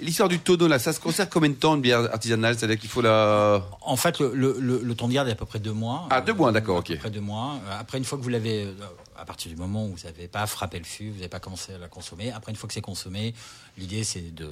l'histoire 0.01 0.29
du 0.29 0.39
tonneau, 0.39 0.67
là, 0.67 0.79
ça 0.79 0.93
se 0.93 0.99
conserve 0.99 1.29
combien 1.29 1.49
de 1.49 1.55
temps 1.55 1.75
une 1.75 1.81
bière 1.81 1.99
artisanale? 2.13 2.57
C'est-à-dire 2.57 2.77
qu'il 2.79 2.89
faut 2.89 3.01
la. 3.01 3.63
En 3.81 3.95
fait, 3.95 4.19
le, 4.19 4.31
le, 4.33 4.55
le- 4.59 4.81
le 4.83 4.95
temps 4.95 5.07
de 5.07 5.13
garde 5.13 5.27
est 5.27 5.31
à 5.33 5.35
peu 5.35 5.45
près 5.45 5.59
deux 5.59 5.73
mois. 5.73 6.07
Ah, 6.09 6.21
deux 6.21 6.33
mois, 6.33 6.51
d'accord, 6.51 6.77
À 6.77 6.79
ok. 6.79 6.87
peu 6.87 6.95
près 6.97 7.09
deux 7.11 7.21
mois. 7.21 7.55
Euh, 7.67 7.79
Après, 7.79 7.97
une 7.97 8.05
fois 8.05 8.17
que 8.17 8.23
vous 8.23 8.29
l'avez, 8.29 8.63
euh, 8.65 8.73
à 9.17 9.25
partir 9.25 9.51
du 9.51 9.57
moment 9.57 9.85
où 9.85 9.89
vous 9.95 10.03
n'avez 10.07 10.27
pas 10.27 10.45
frappé 10.47 10.77
le 10.79 10.85
fût, 10.85 11.09
vous 11.09 11.15
n'avez 11.17 11.27
pas 11.29 11.39
commencé 11.39 11.73
à 11.73 11.77
la 11.77 11.87
consommer. 11.87 12.31
Après, 12.31 12.51
une 12.51 12.57
fois 12.57 12.67
que 12.67 12.73
c'est 12.73 12.81
consommé, 12.81 13.33
l'idée 13.77 14.03
c'est 14.03 14.33
de, 14.33 14.49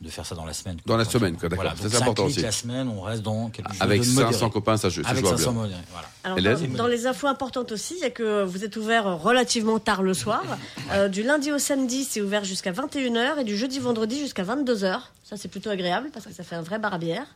de 0.00 0.10
faire 0.10 0.26
ça 0.26 0.34
dans 0.34 0.44
la 0.44 0.52
semaine. 0.52 0.76
Dans 0.84 0.96
la 0.98 1.04
semaine, 1.06 1.36
quoi, 1.38 1.48
d'accord. 1.48 1.64
Voilà, 1.64 1.80
c'est 1.80 1.88
cinq 1.88 2.02
important 2.02 2.24
aussi. 2.24 2.42
la 2.42 2.52
semaine, 2.52 2.88
on 2.88 3.00
reste 3.00 3.22
dans 3.22 3.48
quelque 3.48 3.70
chose 3.72 3.80
Avec 3.80 4.02
de 4.02 4.06
modéré. 4.08 4.32
500 4.34 4.50
copains, 4.50 4.76
ça, 4.76 4.88
je 4.90 5.00
Avec 5.04 5.22
vois 5.24 5.36
500 5.38 5.52
bien. 5.52 5.62
modérés, 5.62 5.80
voilà. 5.90 6.08
Alors, 6.22 6.58
dans, 6.68 6.76
dans 6.76 6.86
les 6.86 7.06
infos 7.06 7.26
importantes 7.28 7.72
aussi, 7.72 7.94
il 7.96 8.00
y 8.00 8.04
a 8.04 8.10
que 8.10 8.44
vous 8.44 8.62
êtes 8.64 8.76
ouvert 8.76 9.18
relativement 9.22 9.78
tard 9.78 10.02
le 10.02 10.14
soir. 10.14 10.42
Euh, 10.92 11.08
du 11.08 11.24
lundi 11.24 11.50
au 11.50 11.58
samedi, 11.58 12.04
c'est 12.04 12.20
ouvert 12.20 12.44
jusqu'à 12.44 12.70
21h 12.70 13.38
et 13.40 13.44
du 13.44 13.56
jeudi 13.56 13.80
vendredi 13.80 14.20
jusqu'à 14.20 14.44
22h. 14.44 15.00
Ça, 15.24 15.36
c'est 15.36 15.48
plutôt 15.48 15.70
agréable 15.70 16.10
parce 16.12 16.24
que 16.26 16.32
ça 16.32 16.44
fait 16.44 16.54
un 16.54 16.62
vrai 16.62 16.78
bar 16.78 16.94
à 16.94 16.98
bière. 16.98 17.26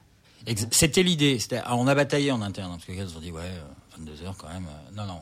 C'était 0.70 1.02
l'idée. 1.02 1.38
On 1.70 1.88
a 1.88 1.94
bataillé 1.96 2.30
en 2.30 2.40
interne, 2.42 2.68
hein, 2.70 2.74
parce 2.76 2.84
que 2.84 2.92
les 2.92 2.98
gars 2.98 3.06
se 3.06 3.12
sont 3.14 3.18
dit, 3.20 3.32
ouais, 3.32 3.40
euh, 3.42 3.98
22 3.98 4.24
heures 4.24 4.36
quand 4.38 4.48
même. 4.48 4.66
euh, 4.66 4.94
non, 4.96 5.04
non. 5.06 5.20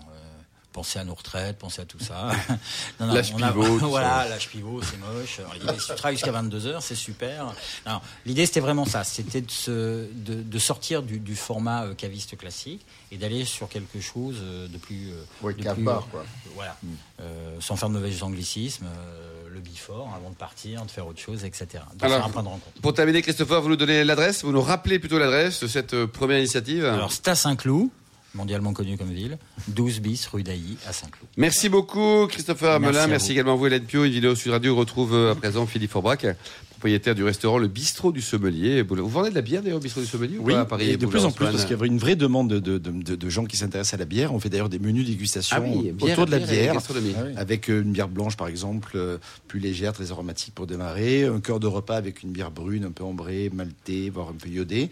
Pensez 0.79 1.01
à 1.01 1.05
nos 1.05 1.15
retraites, 1.15 1.59
pensez 1.59 1.83
à 1.83 1.85
tout 1.87 1.99
ça. 1.99 2.31
Non, 3.01 3.09
non, 3.09 3.15
L'âge 3.15 3.33
on 3.35 3.43
a- 3.43 3.49
pivot, 3.51 3.79
voilà, 3.89 4.29
l'âge 4.29 4.49
pivot, 4.49 4.81
c'est 4.81 4.97
moche. 4.99 5.41
Alors, 5.41 5.81
si 5.81 5.89
tu 5.89 5.95
travailles 5.97 6.15
jusqu'à 6.15 6.31
22 6.31 6.67
heures, 6.69 6.83
c'est 6.85 6.95
super. 6.95 7.53
L'idée, 8.25 8.47
c'était 8.47 8.61
vraiment 8.61 8.85
ça. 8.85 9.03
C'était 9.03 9.41
de, 9.41 9.51
se- 9.51 10.07
de, 10.13 10.35
de 10.41 10.59
sortir 10.61 11.03
du, 11.03 11.19
du 11.19 11.35
format 11.35 11.87
euh, 11.87 11.95
caviste 11.95 12.37
classique 12.39 12.87
et 13.11 13.17
d'aller 13.17 13.45
sur 13.45 13.69
quelque 13.69 14.01
chose 14.01 14.37
euh, 14.41 14.69
de 14.69 14.79
plus. 14.79 15.11
euh, 15.11 15.25
Oui, 15.43 15.55
de 15.57 15.69
plus, 15.69 15.83
bar, 15.83 16.07
quoi. 16.13 16.25
Voilà. 16.55 16.77
Euh, 17.21 17.57
sans 17.61 17.75
faire 17.75 17.89
de 17.89 17.95
mauvais 17.95 18.23
anglicismes, 18.23 18.87
euh, 18.87 19.49
le 19.53 19.59
before, 19.59 20.13
avant 20.17 20.31
de 20.31 20.37
partir, 20.37 20.85
de 20.87 20.91
faire 20.93 21.09
autre 21.09 21.21
chose, 21.21 21.45
etc. 21.45 21.83
Alors, 22.01 22.19
faire 22.19 22.25
un 22.27 22.31
point 22.31 22.43
de 22.45 22.49
rencontre. 22.49 22.81
Pour 22.81 22.95
terminer, 22.95 23.21
Christopher, 23.23 23.61
vous 23.63 23.69
nous 23.71 23.77
donnez 23.77 24.05
l'adresse, 24.05 24.45
vous 24.45 24.53
nous 24.53 24.63
rappelez 24.63 25.01
plutôt 25.01 25.19
l'adresse 25.19 25.59
de 25.61 25.67
cette 25.67 26.07
première 26.07 26.39
initiative. 26.39 26.85
Alors, 26.85 27.11
à 27.27 27.35
Saint-Cloud, 27.35 27.89
mondialement 28.39 28.73
connu 28.73 28.97
comme 28.97 29.11
ville, 29.13 29.37
12 29.69 30.01
bis 30.01 30.27
rue 30.29 30.43
d'Ailly 30.43 30.77
à 30.89 30.93
Saint-Cloud. 30.93 31.29
Merci 31.37 31.69
beaucoup, 31.69 32.27
Christopher 32.29 32.81
Merci 32.81 32.95
Melin. 32.95 33.07
Merci 33.09 33.33
également 33.33 33.53
à 33.53 33.57
vous, 33.57 33.67
Hélène 33.67 33.85
Pio. 33.85 34.05
Une 34.05 34.13
vidéo 34.13 34.35
sur 34.35 34.53
Radio 34.53 34.75
retrouve 34.75 35.15
euh, 35.15 35.33
à 35.33 35.35
présent 35.35 35.67
Philippe 35.67 35.91
Forbrac, 35.91 36.25
propriétaire 36.71 37.15
du 37.17 37.25
restaurant 37.25 37.59
Le 37.59 37.67
Bistrot 37.69 38.13
du 38.13 38.23
Sommelier. 38.23 38.83
Vous 38.83 39.09
vendez 39.09 39.31
de 39.31 39.35
la 39.35 39.43
bière 39.43 39.63
d'ailleurs 39.63 39.79
au 39.79 39.83
Bistrot 39.83 40.01
du 40.01 40.07
Sommelier 40.07 40.39
ou 40.39 40.45
Oui, 40.45 40.55
pas, 40.55 40.61
à 40.61 40.65
Paris 40.65 40.91
et 40.91 40.97
de 40.97 41.07
plus 41.07 41.25
en 41.25 41.31
plus, 41.33 41.45
parce 41.47 41.63
qu'il 41.65 41.73
y 41.73 41.75
avait 41.75 41.89
une 41.89 41.99
vraie 41.99 42.17
demande 42.17 42.49
de, 42.49 42.61
de, 42.61 42.79
de- 42.79 43.17
de 43.17 43.29
gens 43.29 43.45
qui 43.45 43.57
s'intéressent 43.57 43.95
à 43.95 43.97
la 43.99 44.05
bière. 44.05 44.33
On 44.33 44.39
fait 44.41 44.49
d'ailleurs 44.49 44.69
des 44.69 44.79
menus 44.79 45.05
dégustation 45.07 45.57
Ah 45.59 45.63
oui, 45.67 45.91
bière, 45.93 46.13
autour 46.13 46.27
de 46.27 46.31
la 46.31 46.39
bière 46.39 46.49
bière, 46.51 46.75
gastronomie. 46.75 47.15
Ah 47.19 47.41
avec 47.41 47.69
euh, 47.69 47.83
une 47.83 47.91
bière 47.93 48.09
blanche 48.09 48.37
par 48.37 48.47
exemple, 48.49 48.93
euh, 48.95 49.19
plus 49.49 49.59
légère, 49.59 49.93
très 49.93 50.13
aromatique 50.13 50.55
pour 50.55 50.67
démarrer, 50.69 51.25
un 51.25 51.41
cœur 51.41 51.59
de 51.59 51.67
repas 51.67 51.97
avec 51.97 52.23
une 52.23 52.31
bière 52.31 52.53
brune, 52.53 52.85
un 52.85 52.93
peu 52.93 53.03
ambrée, 53.05 53.51
maltée, 53.53 54.11
voire 54.11 54.29
un 54.29 54.35
peu 54.41 54.49
iodée. 54.49 54.91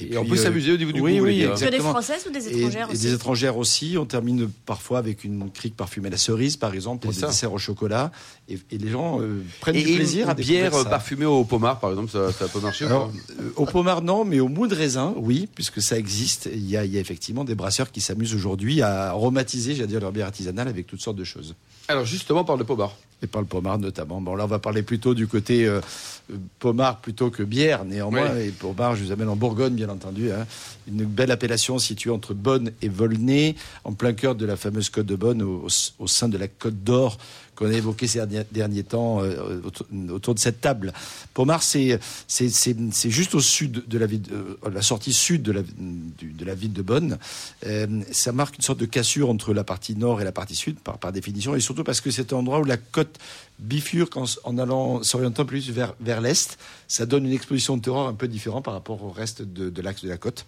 Et 0.00 0.16
on 0.16 0.24
peut 0.24 0.36
s'amuser 0.36 0.72
au 0.72 0.76
niveau 0.76 0.92
du 0.92 1.00
oui, 1.00 1.18
goût, 1.18 1.24
Oui. 1.24 1.38
Que 1.40 1.46
des 1.46 1.50
exactement. 1.50 1.90
Françaises 1.90 2.24
ou 2.28 2.30
des 2.32 2.48
Et- 2.48 2.56
étrangères 2.58 2.88
et, 2.88 2.92
aussi 2.92 3.02
des 3.02 3.14
étrangères 3.14 3.56
aussi. 3.56 3.96
On 3.98 4.04
termine 4.06 4.48
parfois 4.64 4.98
avec 4.98 5.24
une 5.24 5.50
crique 5.50 5.76
parfumée 5.76 6.06
à 6.06 6.10
la 6.12 6.16
cerise, 6.16 6.56
par 6.56 6.72
exemple, 6.72 7.02
pour 7.02 7.12
des 7.12 7.18
ça. 7.18 7.26
desserts 7.26 7.52
au 7.52 7.58
chocolat. 7.58 8.12
Et, 8.48 8.58
et 8.70 8.78
les 8.78 8.90
gens 8.90 9.20
euh, 9.20 9.42
prennent 9.60 9.74
Et 9.74 9.82
du 9.82 9.94
plaisir 9.96 10.24
une 10.26 10.30
à 10.30 10.34
bière 10.34 10.74
euh, 10.74 10.84
ça. 10.84 10.88
parfumée 10.90 11.24
au 11.26 11.44
pommard, 11.44 11.80
par 11.80 11.90
exemple, 11.90 12.10
ça, 12.12 12.32
ça 12.32 12.46
peut 12.46 12.60
marcher 12.60 12.84
Alors, 12.86 13.10
euh, 13.40 13.50
au 13.56 13.66
pommard, 13.66 14.00
non, 14.02 14.24
mais 14.24 14.38
au 14.40 14.48
mou 14.48 14.68
de 14.68 14.74
raisin, 14.76 15.14
oui, 15.16 15.48
puisque 15.52 15.82
ça 15.82 15.98
existe. 15.98 16.48
Il 16.52 16.68
y 16.70 16.76
a, 16.76 16.84
il 16.84 16.92
y 16.92 16.96
a 16.96 17.00
effectivement 17.00 17.44
des 17.44 17.56
brasseurs 17.56 17.90
qui 17.90 18.00
s'amusent 18.00 18.34
aujourd'hui 18.34 18.82
à 18.82 19.08
aromatiser, 19.10 19.74
j'allais 19.74 19.88
dire, 19.88 20.00
leur 20.00 20.12
bière 20.12 20.26
artisanale 20.26 20.68
avec 20.68 20.86
toutes 20.86 21.00
sortes 21.00 21.16
de 21.16 21.24
choses. 21.24 21.56
Alors 21.88 22.04
justement, 22.04 22.40
on 22.42 22.44
parle 22.44 22.60
de 22.60 22.64
pommard. 22.64 22.94
Et 23.20 23.26
par 23.26 23.40
le 23.42 23.48
pommard 23.48 23.78
notamment. 23.78 24.20
Bon, 24.20 24.36
là, 24.36 24.44
on 24.44 24.48
va 24.48 24.60
parler 24.60 24.82
plutôt 24.82 25.12
du 25.12 25.26
côté 25.26 25.66
euh, 25.66 25.80
pommard 26.60 26.98
plutôt 27.00 27.30
que 27.30 27.42
bière, 27.42 27.84
néanmoins. 27.84 28.30
Oui. 28.36 28.42
Et 28.46 28.50
pommard, 28.50 28.94
je 28.94 29.02
vous 29.02 29.10
amène 29.10 29.28
en 29.28 29.34
Bourgogne, 29.34 29.74
bien 29.74 29.88
entendu. 29.88 30.30
hein. 30.30 30.46
Une 30.86 31.04
belle 31.04 31.32
appellation 31.32 31.78
située 31.80 32.10
entre 32.10 32.32
Bonne 32.32 32.70
et 32.80 32.88
Volnay, 32.88 33.56
en 33.82 33.92
plein 33.92 34.12
cœur 34.12 34.36
de 34.36 34.46
la 34.46 34.56
fameuse 34.56 34.88
côte 34.88 35.06
de 35.06 35.16
Bonne, 35.16 35.42
au 35.42 36.06
sein 36.06 36.28
de 36.28 36.38
la 36.38 36.46
côte 36.46 36.84
d'Or 36.84 37.18
qu'on 37.58 37.66
a 37.66 37.72
évoqué 37.72 38.06
ces 38.06 38.24
derniers, 38.52 38.84
temps 38.84 39.20
euh, 39.20 39.60
autour, 40.10 40.34
de 40.34 40.38
cette 40.38 40.60
table. 40.60 40.92
Pommard, 41.34 41.64
c'est 41.64 41.98
juste 43.10 43.34
au 43.34 43.40
sud 43.40 43.82
de 43.88 43.98
la 43.98 44.06
ville, 44.06 44.22
euh, 44.30 44.70
la 44.72 44.82
sortie 44.82 45.12
sud 45.12 45.42
de 45.42 45.50
la, 45.50 45.62
de 45.62 46.44
la 46.44 46.54
ville 46.54 46.72
de 46.72 46.82
Bonn. 46.82 47.18
Euh, 47.66 47.86
ça 48.12 48.30
marque 48.30 48.56
une 48.56 48.62
sorte 48.62 48.78
de 48.78 48.86
cassure 48.86 49.28
entre 49.28 49.52
la 49.52 49.64
partie 49.64 49.96
nord 49.96 50.20
et 50.20 50.24
la 50.24 50.30
partie 50.30 50.54
sud, 50.54 50.78
par, 50.78 50.98
par 50.98 51.12
définition, 51.12 51.56
et 51.56 51.60
surtout 51.60 51.82
parce 51.82 52.00
que 52.00 52.12
c'est 52.12 52.32
un 52.32 52.36
endroit 52.36 52.60
où 52.60 52.64
la 52.64 52.76
côte 52.76 53.18
bifurque 53.58 54.16
en, 54.16 54.58
allant 54.58 55.02
s'orientant 55.02 55.44
plus 55.44 55.70
vers, 55.70 55.94
vers 56.00 56.20
l'est. 56.20 56.58
Ça 56.86 57.06
donne 57.06 57.26
une 57.26 57.32
exposition 57.32 57.76
de 57.76 57.82
terroir 57.82 58.06
un 58.06 58.14
peu 58.14 58.28
différente 58.28 58.64
par 58.64 58.74
rapport 58.74 59.02
au 59.02 59.10
reste 59.10 59.42
de, 59.42 59.68
de 59.68 59.82
l'axe 59.82 60.04
de 60.04 60.08
la 60.08 60.16
côte. 60.16 60.46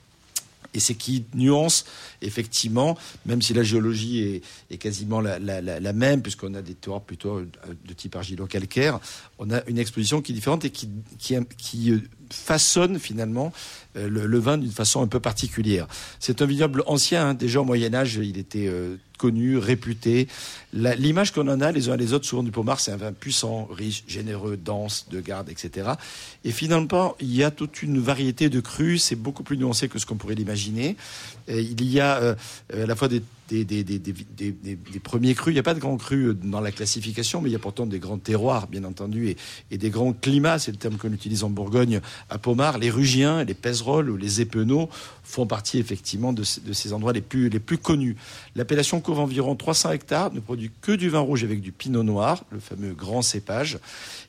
Et 0.75 0.81
c'est 0.81 0.95
qui 0.95 1.25
nuance, 1.35 1.85
effectivement, 2.23 2.97
même 3.27 3.43
si 3.43 3.55
la 3.55 3.63
géologie 3.63 4.43
est, 4.71 4.79
quasiment 4.79 5.21
la, 5.21 5.93
même, 5.93 6.23
puisqu'on 6.23 6.55
a 6.55 6.63
des 6.63 6.75
terroirs 6.75 7.03
plutôt 7.03 7.39
euh, 7.39 7.49
de 7.85 7.93
type 7.93 8.15
argilo-calcaire, 8.15 9.01
on 9.39 9.51
a 9.51 9.63
une 9.67 9.79
exposition 9.79 10.23
qui 10.23 10.33
est 10.33 10.35
différente 10.35 10.65
et 10.65 10.71
qui, 10.71 10.89
euh, 11.91 11.99
façonne 12.33 13.01
finalement 13.01 13.53
le, 13.95 14.27
le 14.27 14.39
vin 14.39 14.59
d'une 14.59 14.71
façon 14.71 15.03
un 15.03 15.07
peu 15.07 15.21
particulière. 15.21 15.87
C'est 16.19 16.43
un 16.43 16.47
vignoble 16.47 16.83
ancien, 16.87 17.29
hein, 17.29 17.35
déjà 17.35 17.61
au 17.61 17.65
Moyen 17.65 17.95
Âge, 17.95 18.17
il 18.23 18.39
était 18.39 18.67
euh, 18.69 18.97
connu, 19.21 19.59
réputé. 19.59 20.29
L'image 20.73 21.33
qu'on 21.33 21.47
en 21.49 21.61
a 21.61 21.73
les 21.73 21.91
uns 21.91 21.95
et 21.95 21.99
les 21.99 22.15
autres, 22.15 22.25
souvent 22.25 22.43
du 22.43 22.51
Pommard, 22.51 22.81
c'est 22.81 22.91
un 22.91 22.97
vin 22.97 23.13
puissant, 23.13 23.69
riche, 23.71 24.03
généreux, 24.09 24.57
dense, 24.57 25.09
de 25.11 25.21
garde, 25.21 25.51
etc. 25.51 25.91
Et 26.43 26.53
finalement, 26.53 27.17
il 27.21 27.35
y 27.35 27.45
a 27.45 27.51
toute 27.51 27.83
une 27.83 27.99
variété 27.99 28.49
de 28.49 28.61
crus, 28.61 29.03
c'est 29.03 29.17
beaucoup 29.17 29.43
plus 29.43 29.59
nuancé 29.59 29.89
que 29.89 29.99
ce 29.99 30.07
qu'on 30.07 30.17
pourrait 30.17 30.37
l'imaginer. 30.37 30.97
Euh, 31.51 31.61
Il 31.61 31.85
y 31.85 32.01
a 32.01 32.17
euh, 32.17 32.35
à 32.73 32.87
la 32.87 32.97
fois 32.97 33.09
des, 33.09 33.23
premiers 35.03 35.35
crus, 35.35 35.53
il 35.53 35.55
n'y 35.55 35.59
a 35.59 35.65
pas 35.65 35.75
de 35.75 35.81
grands 35.81 35.99
crus 35.99 36.29
euh, 36.29 36.35
dans 36.35 36.63
la 36.63 36.73
classification, 36.73 37.43
mais 37.43 37.51
il 37.51 37.53
y 37.53 37.57
a 37.57 37.59
pourtant 37.59 37.85
des 37.85 37.99
grands 37.99 38.19
terroirs, 38.19 38.69
bien 38.69 38.85
entendu, 38.85 39.37
et, 39.71 39.77
des 39.77 39.91
grands 39.91 40.15
climats, 40.15 40.59
c'est 40.59 40.71
le 40.71 40.79
terme 40.79 40.97
qu'on 40.97 41.13
utilise 41.13 41.45
en 41.45 41.51
Bourgogne, 41.51 42.01
à 42.31 42.39
Pommard. 42.39 42.79
Les 42.79 42.91
Rugiens, 42.91 43.45
les 43.45 43.55
Ou 43.89 44.17
les 44.17 44.41
Épeneaux 44.41 44.89
font 45.23 45.47
partie 45.47 45.79
effectivement 45.79 46.33
de, 46.33 46.43
ces- 46.43 46.61
de 46.61 46.73
ces 46.73 46.93
endroits 46.93 47.13
les 47.13 47.21
plus, 47.21 47.49
les 47.49 47.61
plus 47.61 47.79
connus. 47.79 48.17
L'appellation 48.57 49.01
couvre 49.01 49.21
environ 49.21 49.55
300 49.55 49.93
hectares, 49.93 50.33
ne 50.33 50.41
produit 50.41 50.71
que 50.81 50.93
du 50.93 51.09
vin 51.09 51.21
rouge 51.21 51.45
avec 51.45 51.61
du 51.61 51.73
pinot 51.73 52.03
noir, 52.03 52.45
le 52.51 52.61
fameux 52.61 52.93
grand 52.95 53.23
cépage. 53.23 53.79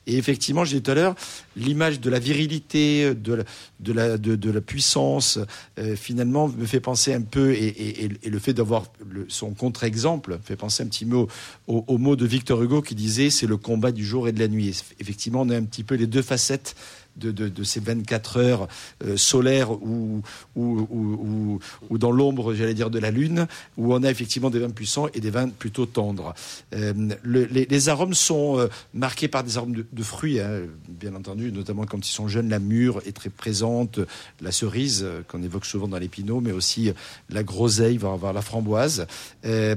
Et 0.08 0.18
effectivement, 0.18 0.64
je 0.64 0.72
disais 0.72 0.82
tout 0.82 0.92
à 0.92 0.96
l'heure, 0.96 1.16
l'image 1.56 2.00
de 2.00 2.10
la 2.10 2.20
virilité, 2.20 3.14
de 3.14 3.34
la, 3.94 4.18
de 4.18 4.52
la, 4.52 4.62
puissance, 4.62 5.40
euh, 5.80 5.96
finalement, 5.96 6.48
me 6.48 6.66
fait 6.66 6.80
penser 6.80 7.14
un 7.14 7.22
peu, 7.22 7.54
et, 7.54 8.10
le 8.24 8.40
fait 8.40 8.54
d'avoir 8.54 8.86
son 9.28 9.52
contre-exemple, 9.52 10.40
fait 10.44 10.56
penser 10.56 10.84
un 10.84 10.88
petit 10.88 11.06
mot 11.06 11.28
au, 11.68 11.84
au 11.88 11.98
mot 11.98 12.16
de 12.16 12.26
Victor 12.26 12.62
Hugo 12.62 12.82
qui 12.82 12.96
disait 12.96 13.30
c'est 13.30 13.48
le 13.48 13.58
combat 13.58 13.92
du 13.92 14.06
jour 14.06 14.28
et 14.28 14.32
de 14.32 14.40
la 14.40 14.48
nuit. 14.48 14.82
Effectivement, 15.00 15.42
on 15.42 15.50
a 15.50 15.56
un 15.56 15.64
petit 15.64 15.84
peu 15.84 15.96
les 15.96 16.08
deux 16.08 16.22
facettes 16.22 16.76
de, 17.16 17.32
de, 17.32 17.50
de 17.50 17.64
ces 17.64 17.80
24 17.80 18.38
heures 18.38 18.68
euh, 19.04 19.18
solaires 19.18 19.72
ou, 19.72 20.22
ou, 20.56 20.88
ou, 20.90 21.60
ou- 21.90 21.98
dans 21.98 22.12
l'ombre, 22.12 22.54
j'allais 22.54 22.74
dire, 22.74 22.90
de 22.90 23.00
la 23.00 23.12
Lune, 23.12 23.48
où 23.78 23.94
on 23.94 24.04
a 24.04 24.10
effectivement 24.10 24.50
des 24.50 24.60
vins 24.60 24.70
puissants 24.70 25.08
et 25.14 25.20
des 25.20 25.30
vins 25.30 25.50
plutôt 25.50 25.86
tendres. 25.86 26.34
Euh, 26.74 26.94
le- 27.24 27.46
les, 27.46 27.90
arômes 27.90 28.14
sont 28.14 28.60
euh, 28.60 28.68
marqués 28.94 29.28
par 29.28 29.44
des 29.44 29.58
arômes 29.58 29.76
de, 29.92 30.04
fruits, 30.04 30.40
hein, 30.40 30.62
bien 30.90 31.14
entendu, 31.16 31.52
notamment 31.52 31.86
quand 31.86 32.08
ils 32.08 32.12
sont 32.12 32.28
jeunes, 32.28 32.50
la 32.50 32.60
mûre 32.60 33.02
est 33.06 33.12
très 33.16 33.30
présente, 33.30 34.00
la 34.42 34.52
cerise, 34.52 35.06
qu'on 35.28 35.44
évoque 35.44 35.66
souvent 35.66 35.88
dans 35.88 36.00
les 36.00 36.08
pinots, 36.08 36.42
mais 36.42 36.52
aussi 36.52 36.92
la 37.30 37.44
groseille, 37.44 37.98
va 37.98 38.12
avoir 38.12 38.34
la 38.34 38.42
framboise. 38.42 39.06
Les, 39.44 39.76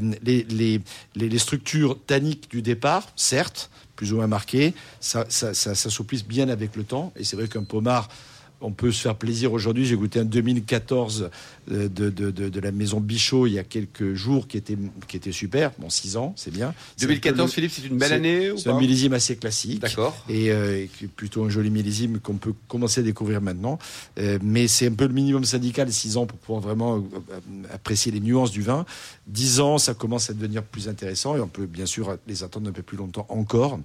les, 0.49 0.81
les 1.17 1.39
structures 1.39 1.99
tanniques 2.07 2.51
du 2.51 2.63
départ, 2.63 3.09
certes, 3.17 3.71
plus 3.97 4.13
ou 4.13 4.17
moins 4.17 4.27
marquées, 4.27 4.75
ça, 5.01 5.27
ça, 5.29 5.55
ça 5.55 5.91
bien 6.27 6.49
avec 6.49 6.77
le 6.77 6.85
temps. 6.85 7.13
Et 7.17 7.25
c'est 7.25 7.37
vrai 7.37 7.49
qu'un 7.49 7.65
pommard, 7.65 8.09
on 8.65 8.73
peut 8.73 8.91
se 8.93 9.01
faire 9.03 9.15
plaisir 9.17 9.53
aujourd'hui. 9.53 9.85
J'ai 9.85 9.97
goûté 9.97 10.21
un 10.21 10.25
2014 10.25 11.31
euh, 11.71 11.89
de, 11.89 12.11
de, 12.11 12.31
de, 12.31 12.49
de 12.49 12.61
la 12.61 12.73
maison 12.73 13.01
Bichot 13.01 13.47
il 13.47 13.53
y 13.53 13.59
a 13.59 13.65
quelques 13.65 14.15
jours 14.15 14.49
qui 14.49 14.57
était, 14.57 14.77
qui 15.07 15.17
était 15.17 15.33
super. 15.33 15.73
Bon, 15.79 15.91
6 15.91 16.17
ans, 16.17 16.33
c'est 16.37 16.51
bien. 16.51 16.75
C'est 16.97 17.05
un 17.05 17.09
peu 17.09 17.15
2014, 17.15 17.51
le- 17.51 17.55
Philippe, 17.55 17.71
c'est 17.73 17.87
une 17.87 17.99
belle 17.99 18.13
année 18.13 18.53
C'est 18.57 18.71
un 18.71 18.79
millésime 18.81 19.13
assez 19.13 19.37
classique. 19.37 19.81
D'accord. 19.81 20.17
Et, 20.29 20.51
euh, 20.51 20.85
et 21.03 21.07
plutôt 21.07 21.45
un 21.45 21.49
joli 21.51 21.71
millésime 21.71 22.19
qu'on 22.21 22.35
peut 22.35 22.55
commencer 22.69 23.01
à 23.01 23.05
découvrir 23.05 23.41
maintenant. 23.41 23.79
Euh, 24.19 24.39
mais 24.43 24.67
c'est 24.69 24.87
un 24.89 24.93
peu 24.95 25.07
le 25.07 25.13
minimum 25.15 25.45
syndical, 25.45 25.93
6 25.93 26.17
ans, 26.17 26.27
pour 26.27 26.39
pouvoir 26.39 26.61
vraiment 26.63 27.05
apprécier 27.73 28.11
les 28.13 28.21
nuances 28.21 28.51
du 28.51 28.63
vin. 28.63 28.85
10 29.27 29.61
ans, 29.61 29.79
ça 29.79 29.95
commence 29.95 30.31
à 30.31 30.33
devenir 30.33 30.63
plus 30.63 30.89
intéressant 30.89 31.37
et 31.37 31.41
on 31.41 31.49
peut 31.49 31.67
bien 31.67 31.87
sûr 31.87 32.17
les 32.27 32.43
attendre 32.43 32.69
un 32.69 32.73
peu 32.73 32.83
plus 32.83 32.97
longtemps 32.97 33.27
encore. 33.29 33.79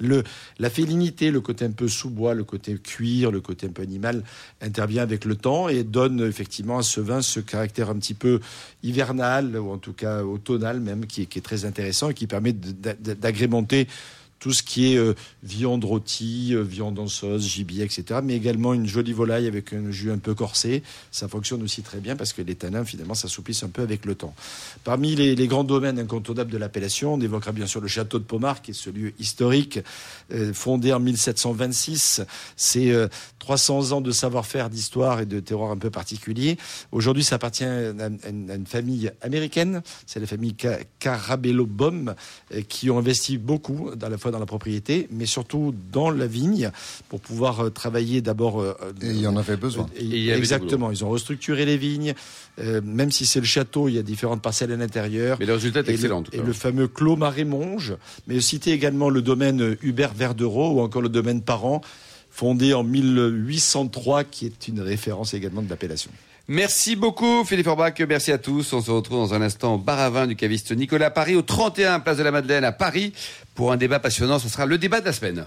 La 0.00 0.70
félinité, 0.70 1.30
le 1.30 1.40
côté 1.40 1.64
un 1.64 1.70
peu 1.70 1.88
sous-bois, 1.88 2.34
le 2.34 2.44
côté 2.44 2.76
cuir, 2.78 3.30
le 3.30 3.40
côté 3.40 3.66
un 3.66 3.70
peu 3.70 3.82
animal 3.82 4.22
intervient 4.60 5.02
avec 5.02 5.24
le 5.24 5.36
temps 5.36 5.68
et 5.68 5.84
donne 5.84 6.20
effectivement 6.20 6.78
à 6.78 6.82
ce 6.82 7.00
vin 7.00 7.22
ce 7.22 7.40
caractère 7.40 7.90
un 7.90 7.96
petit 7.96 8.14
peu 8.14 8.40
hivernal 8.82 9.56
ou 9.58 9.70
en 9.70 9.78
tout 9.78 9.92
cas 9.92 10.22
automnal 10.22 10.80
même 10.80 11.06
qui 11.06 11.22
est, 11.22 11.44
très 11.44 11.64
intéressant 11.64 12.10
et 12.10 12.14
qui 12.14 12.26
permet 12.26 12.52
d'agrémenter 12.52 13.86
tout 14.38 14.52
ce 14.52 14.62
qui 14.62 14.92
est 14.92 14.96
euh, 14.96 15.14
viande 15.42 15.84
rôtie, 15.84 16.50
euh, 16.54 16.60
viande 16.62 16.98
en 16.98 17.06
sauce, 17.08 17.42
gibier, 17.42 17.84
etc. 17.84 18.20
Mais 18.22 18.34
également 18.34 18.74
une 18.74 18.86
jolie 18.86 19.12
volaille 19.12 19.46
avec 19.46 19.72
un 19.72 19.90
jus 19.90 20.10
un 20.10 20.18
peu 20.18 20.34
corsé. 20.34 20.82
Ça 21.10 21.26
fonctionne 21.28 21.62
aussi 21.62 21.82
très 21.82 21.98
bien 22.00 22.16
parce 22.16 22.32
que 22.32 22.42
les 22.42 22.54
tanins, 22.54 22.84
finalement, 22.84 23.14
s'assouplissent 23.14 23.62
un 23.62 23.68
peu 23.68 23.82
avec 23.82 24.04
le 24.04 24.14
temps. 24.14 24.34
Parmi 24.84 25.14
les, 25.14 25.46
grands 25.46 25.64
domaines 25.64 25.98
incontournables 25.98 26.50
de 26.50 26.58
l'appellation, 26.58 27.14
on 27.14 27.20
évoquera 27.20 27.52
bien 27.52 27.66
sûr 27.66 27.80
le 27.80 27.88
château 27.88 28.18
de 28.18 28.24
Pomard, 28.24 28.62
qui 28.62 28.72
est 28.72 28.74
ce 28.74 28.90
lieu 28.90 29.12
historique, 29.18 29.80
euh, 30.32 30.52
fondé 30.52 30.92
en 30.92 31.00
1726. 31.00 32.22
C'est 32.56 32.90
euh, 32.90 33.08
300 33.38 33.92
ans 33.92 34.00
de 34.00 34.10
savoir-faire, 34.10 34.70
d'histoire 34.70 35.20
et 35.20 35.26
de 35.26 35.40
terroir 35.40 35.70
un 35.70 35.76
peu 35.76 35.90
particulier. 35.90 36.58
Aujourd'hui, 36.92 37.24
ça 37.24 37.36
appartient 37.36 37.64
à, 37.64 37.90
une, 37.90 38.50
à 38.50 38.54
une 38.54 38.66
famille 38.66 39.10
américaine. 39.22 39.82
C'est 40.06 40.20
la 40.20 40.26
famille 40.26 40.54
Ca- 40.60 40.80
Carabello-Bohm 40.98 42.14
euh, 42.52 42.62
qui 42.68 42.90
ont 42.90 42.98
investi 42.98 43.38
beaucoup, 43.38 43.90
à 44.00 44.08
la 44.08 44.18
fois 44.26 44.32
dans 44.32 44.40
la 44.40 44.46
propriété, 44.46 45.06
mais 45.12 45.24
surtout 45.26 45.72
dans 45.92 46.10
la 46.10 46.26
vigne, 46.26 46.70
pour 47.08 47.20
pouvoir 47.20 47.60
euh, 47.66 47.70
travailler 47.70 48.20
d'abord. 48.22 48.60
euh, 48.60 48.74
Et 49.00 49.06
il 49.10 49.20
y 49.20 49.26
en 49.28 49.36
avait 49.36 49.56
besoin. 49.56 49.86
et- 49.96 50.04
Et 50.04 50.06
du 50.24 50.30
exactement. 50.32 50.90
Ils 50.90 51.04
ont 51.04 51.10
restructuré 51.10 51.64
les 51.64 51.76
vignes. 51.76 52.14
Euh, 52.58 52.80
même 52.84 53.12
si 53.12 53.24
c'est 53.26 53.38
le 53.40 53.46
château, 53.46 53.88
il 53.88 53.94
y 53.94 53.98
a 53.98 54.02
différentes 54.02 54.42
parcelles 54.42 54.72
à 54.72 54.76
l'intérieur. 54.76 55.36
Mais 55.38 55.46
le 55.46 55.52
résultat 55.54 55.80
est 55.80 55.88
Et 55.88 55.92
excellent. 55.92 56.18
en 56.18 56.24
le, 56.32 56.38
et 56.38 56.42
le 56.42 56.52
fameux 56.52 56.88
Clos 56.88 57.14
Marais-Monge, 57.16 57.94
mais 58.26 58.40
citer 58.40 58.72
également 58.72 59.10
le 59.10 59.22
domaine 59.22 59.60
euh, 59.62 59.76
Hubert 59.82 60.12
Verdereau 60.14 60.70
ou 60.72 60.80
encore 60.80 61.02
le 61.02 61.08
domaine 61.08 61.40
Parent, 61.42 61.80
fondé 62.30 62.74
en 62.74 62.82
1803, 62.82 64.24
qui 64.24 64.46
est 64.46 64.68
une 64.68 64.80
référence 64.80 65.34
également 65.34 65.62
de 65.62 65.68
l'appellation. 65.70 66.10
Merci 66.48 66.94
beaucoup 66.94 67.44
Philippe 67.44 67.66
Orbach, 67.66 67.94
merci 68.08 68.30
à 68.30 68.38
tous. 68.38 68.72
On 68.72 68.80
se 68.80 68.90
retrouve 68.90 69.18
dans 69.18 69.34
un 69.34 69.42
instant 69.42 69.74
au 69.74 69.78
bar 69.78 69.98
à 69.98 70.10
vin 70.10 70.26
du 70.28 70.36
caviste 70.36 70.70
Nicolas 70.70 71.10
Paris 71.10 71.34
au 71.34 71.42
31 71.42 71.98
Place 71.98 72.18
de 72.18 72.22
la 72.22 72.30
Madeleine 72.30 72.62
à 72.62 72.70
Paris 72.70 73.12
pour 73.56 73.72
un 73.72 73.76
débat 73.76 73.98
passionnant. 73.98 74.38
Ce 74.38 74.48
sera 74.48 74.64
le 74.64 74.78
débat 74.78 75.00
de 75.00 75.06
la 75.06 75.12
semaine. 75.12 75.46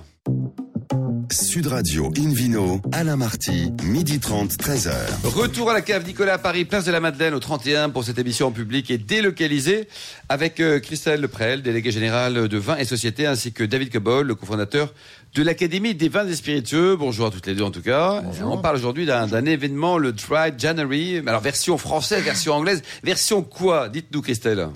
Sud 1.31 1.67
Radio 1.67 2.11
Invino, 2.17 2.81
Alain 2.91 3.15
Marty, 3.15 3.71
midi 3.83 4.19
30, 4.19 4.51
13h. 4.53 4.91
Retour 5.25 5.69
à 5.69 5.73
la 5.73 5.81
cave 5.81 6.05
Nicolas 6.05 6.33
à 6.33 6.37
Paris, 6.39 6.65
Place 6.65 6.85
de 6.85 6.91
la 6.91 6.99
Madeleine 6.99 7.35
au 7.35 7.39
31 7.39 7.89
pour 7.89 8.03
cette 8.03 8.17
émission 8.17 8.47
en 8.47 8.51
public 8.51 8.89
et 8.89 8.97
délocalisée 8.97 9.87
avec 10.27 10.59
euh, 10.59 10.79
Christelle 10.79 11.21
Leprel, 11.21 11.61
délégué 11.61 11.91
général 11.91 12.47
de 12.47 12.57
vin 12.57 12.77
et 12.77 12.85
société, 12.85 13.27
ainsi 13.27 13.53
que 13.53 13.63
David 13.63 13.91
Cobol, 13.91 14.25
le 14.25 14.33
cofondateur 14.33 14.91
de 15.35 15.43
l'Académie 15.43 15.93
des 15.93 16.09
vins 16.09 16.27
et 16.27 16.35
spiritueux. 16.35 16.95
Bonjour 16.95 17.27
à 17.27 17.31
toutes 17.31 17.45
les 17.45 17.53
deux 17.53 17.63
en 17.63 17.71
tout 17.71 17.83
cas. 17.83 18.23
On 18.43 18.57
parle 18.57 18.77
aujourd'hui 18.77 19.05
d'un 19.05 19.27
d'un 19.27 19.45
événement, 19.45 19.99
le 19.99 20.11
Dry 20.13 20.51
January. 20.57 21.21
Alors 21.27 21.41
version 21.41 21.77
française, 21.77 22.23
version 22.23 22.53
anglaise, 22.53 22.81
version 23.03 23.43
quoi? 23.43 23.89
Dites-nous 23.89 24.21
Christelle. 24.21 24.69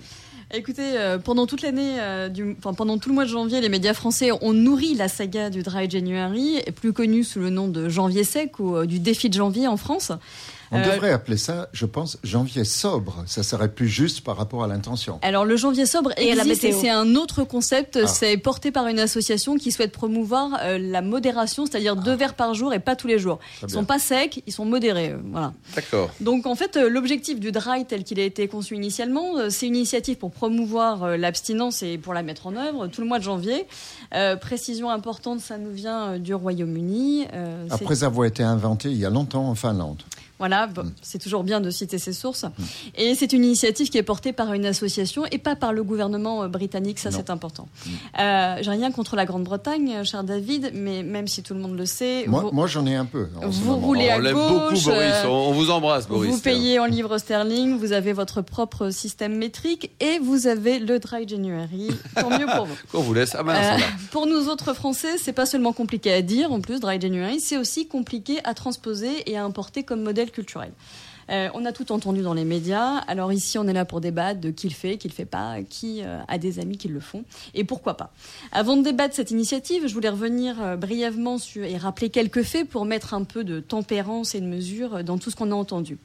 Écoutez, 0.55 1.00
euh, 1.00 1.17
pendant 1.17 1.48
toute 1.48 1.63
l'année, 1.63 1.95
euh, 2.00 2.29
pendant 2.62 3.00
tout 3.00 3.10
le 3.10 3.15
mois 3.15 3.24
de 3.24 3.29
janvier, 3.29 3.60
les 3.60 3.69
médias 3.69 3.95
français 3.95 4.29
ont 4.31 4.53
nourri 4.53 4.93
la 4.93 5.07
saga 5.07 5.50
du 5.50 5.63
Dry 5.63 5.89
January, 5.89 6.62
plus 6.75 6.93
connue 6.93 7.24
sous 7.24 7.39
le 7.39 7.50
nom 7.50 7.67
de 7.67 7.89
janvier 7.89 8.24
sec 8.24 8.60
ou 8.60 8.75
euh, 8.75 8.86
du 8.86 9.00
défi 9.00 9.29
de 9.29 9.33
janvier 9.33 9.67
en 9.67 9.77
France. 9.77 10.12
On 10.72 10.77
Euh, 10.79 10.91
devrait 10.93 11.12
appeler 11.12 11.38
ça, 11.38 11.70
je 11.74 11.86
pense, 11.86 12.17
janvier 12.24 12.63
sobre. 12.63 13.24
Ça 13.27 13.43
serait 13.43 13.70
plus 13.70 13.88
juste 13.88 14.22
par 14.22 14.38
rapport 14.38 14.63
à 14.63 14.67
l'intention. 14.67 15.20
Alors 15.22 15.46
le 15.46 15.55
janvier 15.58 15.86
sobre 15.86 16.12
existe 16.17 16.63
et 16.63 16.72
c'est 16.72 16.89
un 16.89 17.15
autre 17.15 17.43
concept. 17.43 18.00
Ah. 18.03 18.08
C'est 18.08 18.38
porté 18.38 18.72
par 18.72 18.88
une 18.88 19.00
association 19.00 19.58
qui 19.58 19.72
souhaite 19.72 19.91
promouvoir 19.91 20.58
euh, 20.62 20.77
la 20.79 21.01
modération, 21.01 21.65
c'est-à-dire 21.65 21.96
deux 21.96 22.15
verres 22.15 22.34
par 22.36 22.53
jour 22.53 22.74
et 22.74 22.79
pas 22.79 22.96
tous 22.96 23.08
les 23.08 23.20
jours. 23.20 23.39
Ils 23.62 23.67
bien. 23.67 23.75
sont 23.75 23.86
pas 23.86 24.00
secs, 24.00 24.41
ils 24.48 24.53
sont 24.53 24.65
modérés. 24.65 25.10
euh, 25.12 25.17
voilà. 25.32 25.53
D'accord. 25.75 26.10
Donc 26.22 26.46
en 26.46 26.55
fait, 26.55 26.77
euh, 26.77 26.89
l'objectif 26.89 27.39
du 27.39 27.51
dry 27.51 27.86
tel 27.86 28.03
qu'il 28.03 28.20
a 28.20 28.24
été 28.24 28.48
conçu 28.48 28.75
initialement, 28.75 29.38
euh, 29.38 29.50
c'est 29.50 29.67
une 29.67 29.75
initiative 29.75 30.17
pour 30.17 30.32
promouvoir 30.32 31.03
euh, 31.03 31.17
l'abstinence 31.17 31.84
et 31.84 31.98
pour 31.98 32.13
la 32.13 32.24
mettre 32.24 32.48
en 32.48 32.55
œuvre 32.55 32.88
tout 32.88 33.01
le 33.01 33.08
mois 33.08 33.20
de 33.20 33.24
janvier. 33.24 33.67
Euh, 34.15 34.36
précision 34.36 34.89
importante, 34.89 35.39
ça 35.39 35.58
nous 35.58 35.72
vient 35.72 36.13
euh, 36.13 36.17
du 36.17 36.34
Royaume-Uni. 36.34 37.25
Euh, 37.34 37.67
Après 37.70 38.03
avoir 38.03 38.25
été 38.27 38.43
inventé 38.43 38.89
il 38.89 38.98
y 38.98 39.05
a 39.05 39.10
longtemps 39.10 39.48
en 39.48 39.55
Finlande. 39.55 40.01
Voilà, 40.39 40.67
bon, 40.67 40.91
c'est 41.01 41.19
toujours 41.19 41.43
bien 41.43 41.61
de 41.61 41.69
citer 41.69 41.97
ses 41.99 42.11
sources. 42.11 42.45
Et 42.97 43.15
c'est 43.15 43.31
une 43.33 43.43
initiative 43.45 43.89
qui 43.89 43.97
est 43.97 44.03
portée 44.03 44.33
par 44.33 44.51
une 44.53 44.65
association 44.65 45.23
et 45.31 45.37
pas 45.37 45.55
par 45.55 45.71
le 45.73 45.83
gouvernement 45.83 46.43
euh, 46.43 46.47
britannique, 46.47 46.99
ça 46.99 47.11
c'est 47.11 47.29
important. 47.29 47.67
Euh, 48.19 48.57
J'ai 48.61 48.71
rien 48.71 48.91
contre 48.91 49.15
la 49.15 49.25
Grande-Bretagne, 49.25 49.97
euh, 49.97 50.03
cher 50.03 50.23
David, 50.23 50.71
mais 50.73 51.03
même 51.03 51.27
si 51.27 51.43
tout 51.43 51.53
le 51.53 51.59
monde 51.61 51.77
le 51.77 51.85
sait, 51.85 52.25
Moi, 52.27 52.41
vous, 52.41 52.51
moi 52.51 52.67
j'en 52.67 52.85
ai 52.85 52.95
un 52.95 53.05
peu. 53.05 53.27
vous 53.41 53.65
moment. 53.65 53.77
roulez 53.87 54.09
à 54.09 54.17
on 54.17 54.19
l'aime 54.19 54.33
gauche, 54.35 54.49
beaucoup 54.49 54.59
Boris, 54.83 54.89
euh, 54.89 55.27
on, 55.27 55.51
vous 55.53 55.69
embrasse 55.69 56.07
Boris. 56.07 56.31
vous 56.31 56.39
payez 56.39 56.79
en 56.79 56.85
livres 56.85 57.17
sterling, 57.17 57.77
vous 57.77 57.91
avez 57.93 58.11
votre 58.13 58.41
propre 58.41 58.89
système 58.89 59.35
métrique 59.37 59.91
et 60.01 60.19
vous 60.19 60.47
avez 60.47 60.79
le 60.79 60.99
Dry 60.99 61.27
January. 61.27 61.89
Tant 62.19 62.29
mieux 62.29 62.47
pour 62.47 62.65
vous. 62.65 62.75
On 62.95 63.01
vous 63.01 63.13
laisse. 63.13 63.35
Ah 63.37 63.43
mince, 63.43 63.81
Euh, 63.81 63.85
pour 64.11 64.27
nous 64.27 64.49
autres 64.49 64.73
Français, 64.73 65.17
c'est 65.17 65.31
pas 65.33 65.45
seulement 65.45 65.73
compliqué 65.73 66.11
à 66.11 66.21
dire, 66.21 66.51
en 66.51 66.59
plus, 66.59 66.79
Dry 66.79 66.99
January, 66.99 67.39
c'est 67.39 67.57
aussi 67.57 67.87
compliqué 67.87 68.39
à 68.43 68.53
transposer 68.53 69.29
et 69.31 69.37
à 69.37 69.43
importer 69.43 69.83
comme 69.83 70.01
modèle 70.01 70.22
culturel. 70.31 70.71
Euh, 71.29 71.49
on 71.53 71.65
a 71.65 71.71
tout 71.71 71.91
entendu 71.91 72.21
dans 72.21 72.33
les 72.33 72.45
médias. 72.45 72.97
Alors 73.07 73.31
ici, 73.31 73.57
on 73.57 73.67
est 73.67 73.73
là 73.73 73.85
pour 73.85 74.01
débattre 74.01 74.39
de 74.39 74.49
qui 74.49 74.67
le 74.67 74.73
fait, 74.73 74.97
qui 74.97 75.07
le 75.07 75.13
fait 75.13 75.25
pas, 75.25 75.57
qui 75.67 76.01
euh, 76.03 76.19
a 76.27 76.37
des 76.37 76.59
amis 76.59 76.77
qui 76.77 76.87
le 76.87 76.99
font, 76.99 77.23
et 77.53 77.63
pourquoi 77.63 77.95
pas. 77.95 78.11
Avant 78.51 78.77
de 78.77 78.83
débattre 78.83 79.15
cette 79.15 79.31
initiative, 79.31 79.87
je 79.87 79.93
voulais 79.93 80.09
revenir 80.09 80.61
euh, 80.61 80.75
brièvement 80.75 81.37
sur 81.37 81.63
et 81.63 81.77
rappeler 81.77 82.09
quelques 82.09 82.43
faits 82.43 82.67
pour 82.67 82.85
mettre 82.85 83.13
un 83.13 83.23
peu 83.23 83.43
de 83.43 83.59
tempérance 83.59 84.35
et 84.35 84.41
de 84.41 84.47
mesure 84.47 85.03
dans 85.03 85.17
tout 85.17 85.29
ce 85.29 85.35
qu'on 85.35 85.51
a 85.51 85.55
entendu. 85.55 85.97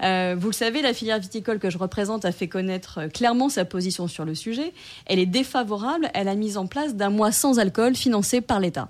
Vous 0.00 0.46
le 0.46 0.52
savez, 0.52 0.82
la 0.82 0.92
filière 0.92 1.18
viticole 1.18 1.58
que 1.58 1.70
je 1.70 1.78
représente 1.78 2.24
a 2.24 2.32
fait 2.32 2.48
connaître 2.48 3.06
clairement 3.12 3.48
sa 3.48 3.64
position 3.64 4.08
sur 4.08 4.24
le 4.24 4.34
sujet. 4.34 4.72
Elle 5.06 5.18
est 5.18 5.26
défavorable 5.26 6.10
à 6.14 6.24
la 6.24 6.34
mise 6.34 6.56
en 6.56 6.66
place 6.66 6.94
d'un 6.94 7.10
mois 7.10 7.32
sans 7.32 7.58
alcool 7.58 7.94
financé 7.94 8.40
par 8.40 8.60
l'État. 8.60 8.88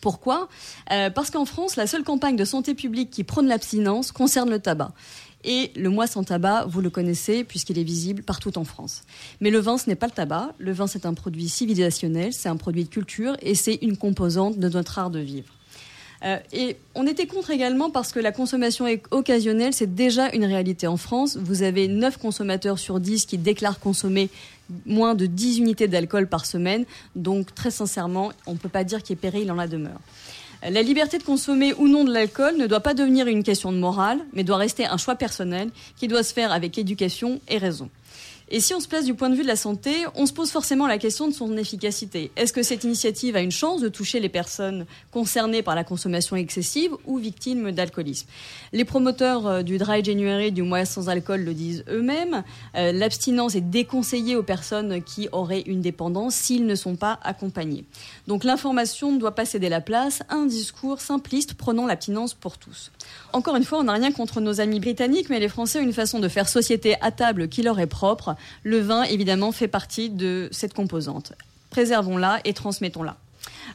Pourquoi? 0.00 0.48
Euh, 0.90 1.10
Parce 1.10 1.30
qu'en 1.30 1.44
France, 1.44 1.76
la 1.76 1.86
seule 1.86 2.04
campagne 2.04 2.36
de 2.36 2.44
santé 2.44 2.74
publique 2.74 3.10
qui 3.10 3.24
prône 3.24 3.46
l'abstinence 3.46 4.12
concerne 4.12 4.50
le 4.50 4.58
tabac. 4.58 4.92
Et 5.44 5.72
le 5.74 5.88
mois 5.88 6.06
sans 6.06 6.22
tabac, 6.22 6.66
vous 6.66 6.80
le 6.80 6.90
connaissez 6.90 7.44
puisqu'il 7.44 7.78
est 7.78 7.84
visible 7.84 8.22
partout 8.22 8.58
en 8.58 8.64
France. 8.64 9.02
Mais 9.40 9.50
le 9.50 9.58
vin, 9.58 9.78
ce 9.78 9.88
n'est 9.88 9.96
pas 9.96 10.06
le 10.06 10.12
tabac. 10.12 10.52
Le 10.58 10.72
vin, 10.72 10.86
c'est 10.86 11.06
un 11.06 11.14
produit 11.14 11.48
civilisationnel, 11.48 12.32
c'est 12.32 12.48
un 12.48 12.56
produit 12.56 12.84
de 12.84 12.90
culture 12.90 13.36
et 13.40 13.54
c'est 13.54 13.78
une 13.80 13.96
composante 13.96 14.58
de 14.58 14.68
notre 14.68 14.98
art 14.98 15.10
de 15.10 15.20
vivre. 15.20 15.48
Euh, 16.24 16.38
et 16.52 16.76
on 16.94 17.06
était 17.06 17.26
contre 17.26 17.50
également 17.50 17.90
parce 17.90 18.12
que 18.12 18.20
la 18.20 18.32
consommation 18.32 18.86
occasionnelle, 19.10 19.72
c'est 19.72 19.94
déjà 19.94 20.30
une 20.34 20.44
réalité 20.44 20.86
en 20.86 20.96
France. 20.96 21.38
Vous 21.40 21.62
avez 21.62 21.88
9 21.88 22.18
consommateurs 22.18 22.78
sur 22.78 23.00
10 23.00 23.26
qui 23.26 23.38
déclarent 23.38 23.80
consommer 23.80 24.28
moins 24.86 25.14
de 25.14 25.26
10 25.26 25.58
unités 25.58 25.88
d'alcool 25.88 26.26
par 26.28 26.46
semaine. 26.46 26.84
Donc 27.16 27.54
très 27.54 27.70
sincèrement, 27.70 28.32
on 28.46 28.52
ne 28.52 28.58
peut 28.58 28.68
pas 28.68 28.84
dire 28.84 29.02
qu'il 29.02 29.16
y 29.16 29.18
ait 29.18 29.30
péril 29.30 29.50
en 29.50 29.54
la 29.54 29.66
demeure. 29.66 30.00
Euh, 30.64 30.70
La 30.70 30.82
liberté 30.82 31.18
de 31.18 31.22
consommer 31.22 31.72
ou 31.74 31.88
non 31.88 32.04
de 32.04 32.12
l'alcool 32.12 32.56
ne 32.56 32.66
doit 32.66 32.80
pas 32.80 32.94
devenir 32.94 33.26
une 33.26 33.42
question 33.42 33.72
de 33.72 33.78
morale, 33.78 34.18
mais 34.34 34.44
doit 34.44 34.58
rester 34.58 34.84
un 34.84 34.98
choix 34.98 35.14
personnel 35.14 35.70
qui 35.96 36.06
doit 36.06 36.22
se 36.22 36.34
faire 36.34 36.52
avec 36.52 36.76
éducation 36.76 37.40
et 37.48 37.56
raison. 37.56 37.88
Et 38.52 38.58
si 38.58 38.74
on 38.74 38.80
se 38.80 38.88
place 38.88 39.04
du 39.04 39.14
point 39.14 39.30
de 39.30 39.36
vue 39.36 39.42
de 39.42 39.48
la 39.48 39.54
santé, 39.54 39.92
on 40.16 40.26
se 40.26 40.32
pose 40.32 40.50
forcément 40.50 40.88
la 40.88 40.98
question 40.98 41.28
de 41.28 41.32
son 41.32 41.56
efficacité. 41.56 42.32
Est-ce 42.34 42.52
que 42.52 42.64
cette 42.64 42.82
initiative 42.82 43.36
a 43.36 43.40
une 43.42 43.52
chance 43.52 43.80
de 43.80 43.88
toucher 43.88 44.18
les 44.18 44.28
personnes 44.28 44.86
concernées 45.12 45.62
par 45.62 45.76
la 45.76 45.84
consommation 45.84 46.34
excessive 46.34 46.90
ou 47.06 47.18
victimes 47.18 47.70
d'alcoolisme? 47.70 48.26
Les 48.72 48.84
promoteurs 48.84 49.46
euh, 49.46 49.62
du 49.62 49.78
Dry 49.78 50.02
January, 50.02 50.50
du 50.50 50.62
mois 50.62 50.84
sans 50.84 51.08
alcool, 51.08 51.42
le 51.42 51.54
disent 51.54 51.84
eux-mêmes. 51.88 52.42
Euh, 52.74 52.90
L'abstinence 52.90 53.54
est 53.54 53.60
déconseillée 53.60 54.34
aux 54.34 54.42
personnes 54.42 55.00
qui 55.00 55.28
auraient 55.30 55.62
une 55.62 55.80
dépendance 55.80 56.34
s'ils 56.34 56.66
ne 56.66 56.74
sont 56.74 56.96
pas 56.96 57.20
accompagnés. 57.22 57.84
Donc 58.26 58.42
l'information 58.42 59.12
ne 59.12 59.18
doit 59.18 59.36
pas 59.36 59.44
céder 59.44 59.68
la 59.68 59.80
place 59.80 60.22
à 60.28 60.34
un 60.34 60.46
discours 60.46 61.00
simpliste 61.00 61.54
prenant 61.54 61.86
l'abstinence 61.86 62.34
pour 62.34 62.58
tous. 62.58 62.90
Encore 63.32 63.54
une 63.54 63.64
fois, 63.64 63.78
on 63.78 63.84
n'a 63.84 63.92
rien 63.92 64.10
contre 64.10 64.40
nos 64.40 64.60
amis 64.60 64.80
britanniques, 64.80 65.30
mais 65.30 65.38
les 65.38 65.48
Français 65.48 65.78
ont 65.78 65.82
une 65.82 65.92
façon 65.92 66.18
de 66.18 66.26
faire 66.26 66.48
société 66.48 66.96
à 67.00 67.12
table 67.12 67.48
qui 67.48 67.62
leur 67.62 67.78
est 67.78 67.86
propre. 67.86 68.34
Le 68.62 68.80
vin, 68.80 69.02
évidemment, 69.04 69.52
fait 69.52 69.68
partie 69.68 70.10
de 70.10 70.48
cette 70.52 70.74
composante. 70.74 71.32
Préservons-la 71.70 72.40
et 72.44 72.52
transmettons-la. 72.52 73.16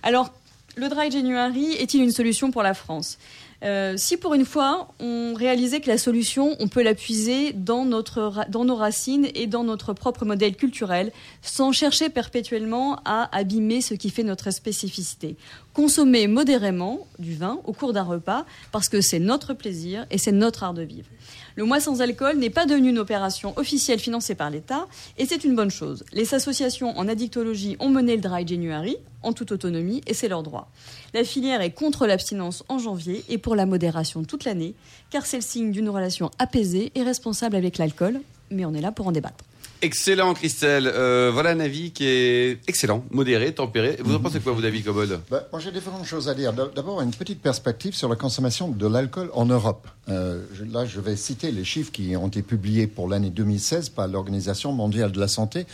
Alors, 0.03 0.33
le 0.75 0.89
Dry 0.89 1.09
January 1.09 1.73
est-il 1.73 2.01
une 2.01 2.11
solution 2.11 2.51
pour 2.51 2.61
la 2.61 2.73
France? 2.73 3.17
Euh, 3.63 3.93
si 3.95 4.17
pour 4.17 4.33
une 4.33 4.43
fois 4.43 4.89
on 4.99 5.33
réalisait 5.33 5.79
que 5.79 5.87
la 5.87 5.97
solution, 5.97 6.55
on 6.59 6.67
peut 6.67 6.83
la 6.83 6.93
puiser 6.93 7.53
dans, 7.53 7.85
nos 7.85 8.75
racines 8.75 9.27
et 9.33 9.47
dans 9.47 9.63
notre 9.63 9.93
propre 9.93 10.25
modèle 10.25 10.55
culturel, 10.55 11.11
sans 11.41 11.71
chercher 11.71 12.09
perpétuellement 12.09 12.99
à 13.05 13.29
abîmer 13.35 13.79
ce 13.79 13.93
qui 13.93 14.09
fait 14.09 14.23
notre 14.23 14.51
spécificité. 14.51 15.37
Consommer 15.75 16.27
modérément 16.27 17.05
du 17.19 17.35
vin 17.35 17.59
au 17.65 17.73
cours 17.73 17.91
d'un 17.91 18.03
repas, 18.03 18.45
parce 18.71 18.87
que 18.87 19.01
c'est 19.01 19.19
notre 19.19 19.53
plaisir 19.53 20.05
et 20.09 20.17
c'est 20.17 20.31
notre 20.31 20.63
art 20.63 20.73
de 20.73 20.83
vivre. 20.83 21.09
Le 21.57 21.65
mois 21.65 21.81
sans 21.81 22.01
alcool 22.01 22.37
n'est 22.37 22.49
pas 22.49 22.65
devenu 22.65 22.91
une 22.91 22.97
opération 22.97 23.51
officielle 23.57 23.99
financée 23.99 24.35
par 24.35 24.49
l'État, 24.49 24.87
et 25.17 25.25
c'est 25.25 25.43
une 25.43 25.53
bonne 25.53 25.69
chose. 25.69 26.05
Les 26.13 26.33
associations 26.33 26.97
en 26.97 27.09
addictologie 27.09 27.75
ont 27.81 27.89
mené 27.89 28.15
le 28.15 28.21
Dry 28.21 28.47
January 28.47 28.95
en 29.21 29.33
toute 29.33 29.51
autonomie, 29.51 30.01
et 30.07 30.13
c'est 30.13 30.29
leur 30.29 30.43
droit. 30.43 30.71
La 31.13 31.25
filière 31.25 31.59
est 31.59 31.71
contre 31.71 32.07
l'abstinence 32.07 32.63
en 32.69 32.79
janvier 32.79 33.25
et 33.27 33.37
pour 33.37 33.55
la 33.55 33.65
modération 33.65 34.23
toute 34.23 34.45
l'année, 34.45 34.75
car 35.09 35.25
c'est 35.25 35.37
le 35.37 35.43
signe 35.43 35.71
d'une 35.71 35.89
relation 35.89 36.31
apaisée 36.39 36.93
et 36.95 37.03
responsable 37.03 37.57
avec 37.57 37.77
l'alcool, 37.79 38.21
mais 38.49 38.63
on 38.63 38.73
est 38.73 38.81
là 38.81 38.93
pour 38.93 39.07
en 39.07 39.11
débattre. 39.11 39.43
Excellent, 39.89 40.33
Christelle. 40.33 40.87
Euh, 40.91 41.29
voilà 41.31 41.51
un 41.51 41.59
avis 41.59 41.91
qui 41.91 42.05
est 42.07 42.59
excellent, 42.67 43.03
modéré, 43.11 43.53
tempéré. 43.53 43.97
Vous 44.03 44.15
en 44.15 44.19
pensez 44.19 44.39
quoi, 44.39 44.51
vous, 44.53 44.61
David 44.63 44.83
Cobold 44.83 45.19
Ben, 45.29 45.43
moi, 45.51 45.61
j'ai 45.61 45.71
différentes 45.71 46.05
choses 46.05 46.27
à 46.27 46.33
dire. 46.33 46.53
D'a- 46.53 46.69
D'abord, 46.75 47.01
une 47.03 47.11
petite 47.11 47.39
perspective 47.39 47.93
sur 47.93 48.09
la 48.09 48.15
consommation 48.15 48.67
de 48.69 48.87
l'alcool 48.87 49.29
en 49.33 49.45
Europe. 49.45 49.87
Euh, 50.09 50.43
là, 50.71 50.87
je 50.87 50.99
vais 50.99 51.15
citer 51.15 51.51
les 51.51 51.63
chiffres 51.63 51.91
qui 51.91 52.15
ont 52.17 52.27
été 52.29 52.41
publiés 52.41 52.87
pour 52.87 53.07
l'année 53.07 53.29
2016 53.29 53.89
par 53.89 54.07
l'Organisation 54.07 54.71
mondiale 54.71 55.11
de 55.11 55.19
la 55.19 55.27
santé. 55.27 55.67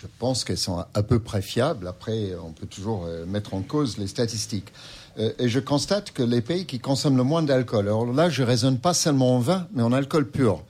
Je 0.00 0.06
pense 0.20 0.44
qu'elles 0.44 0.58
sont 0.58 0.84
à 0.94 1.02
peu 1.02 1.18
près 1.18 1.42
fiables. 1.42 1.88
Après, 1.88 2.34
on 2.40 2.52
peut 2.52 2.66
toujours 2.68 3.04
euh, 3.08 3.26
mettre 3.26 3.52
en 3.54 3.62
cause 3.62 3.98
les 3.98 4.06
statistiques. 4.06 4.68
Et 5.40 5.48
je 5.48 5.58
constate 5.58 6.12
que 6.12 6.22
les 6.22 6.40
pays 6.40 6.66
qui 6.66 6.78
consomment 6.78 7.16
le 7.16 7.24
moins 7.24 7.42
d'alcool, 7.42 7.86
alors 7.88 8.06
là, 8.06 8.28
je 8.30 8.44
raisonne 8.44 8.78
pas 8.78 8.94
seulement 8.94 9.34
en 9.34 9.38
vin, 9.40 9.66
mais 9.72 9.82
en 9.82 9.90
alcool 9.92 10.28
pur, 10.30 10.62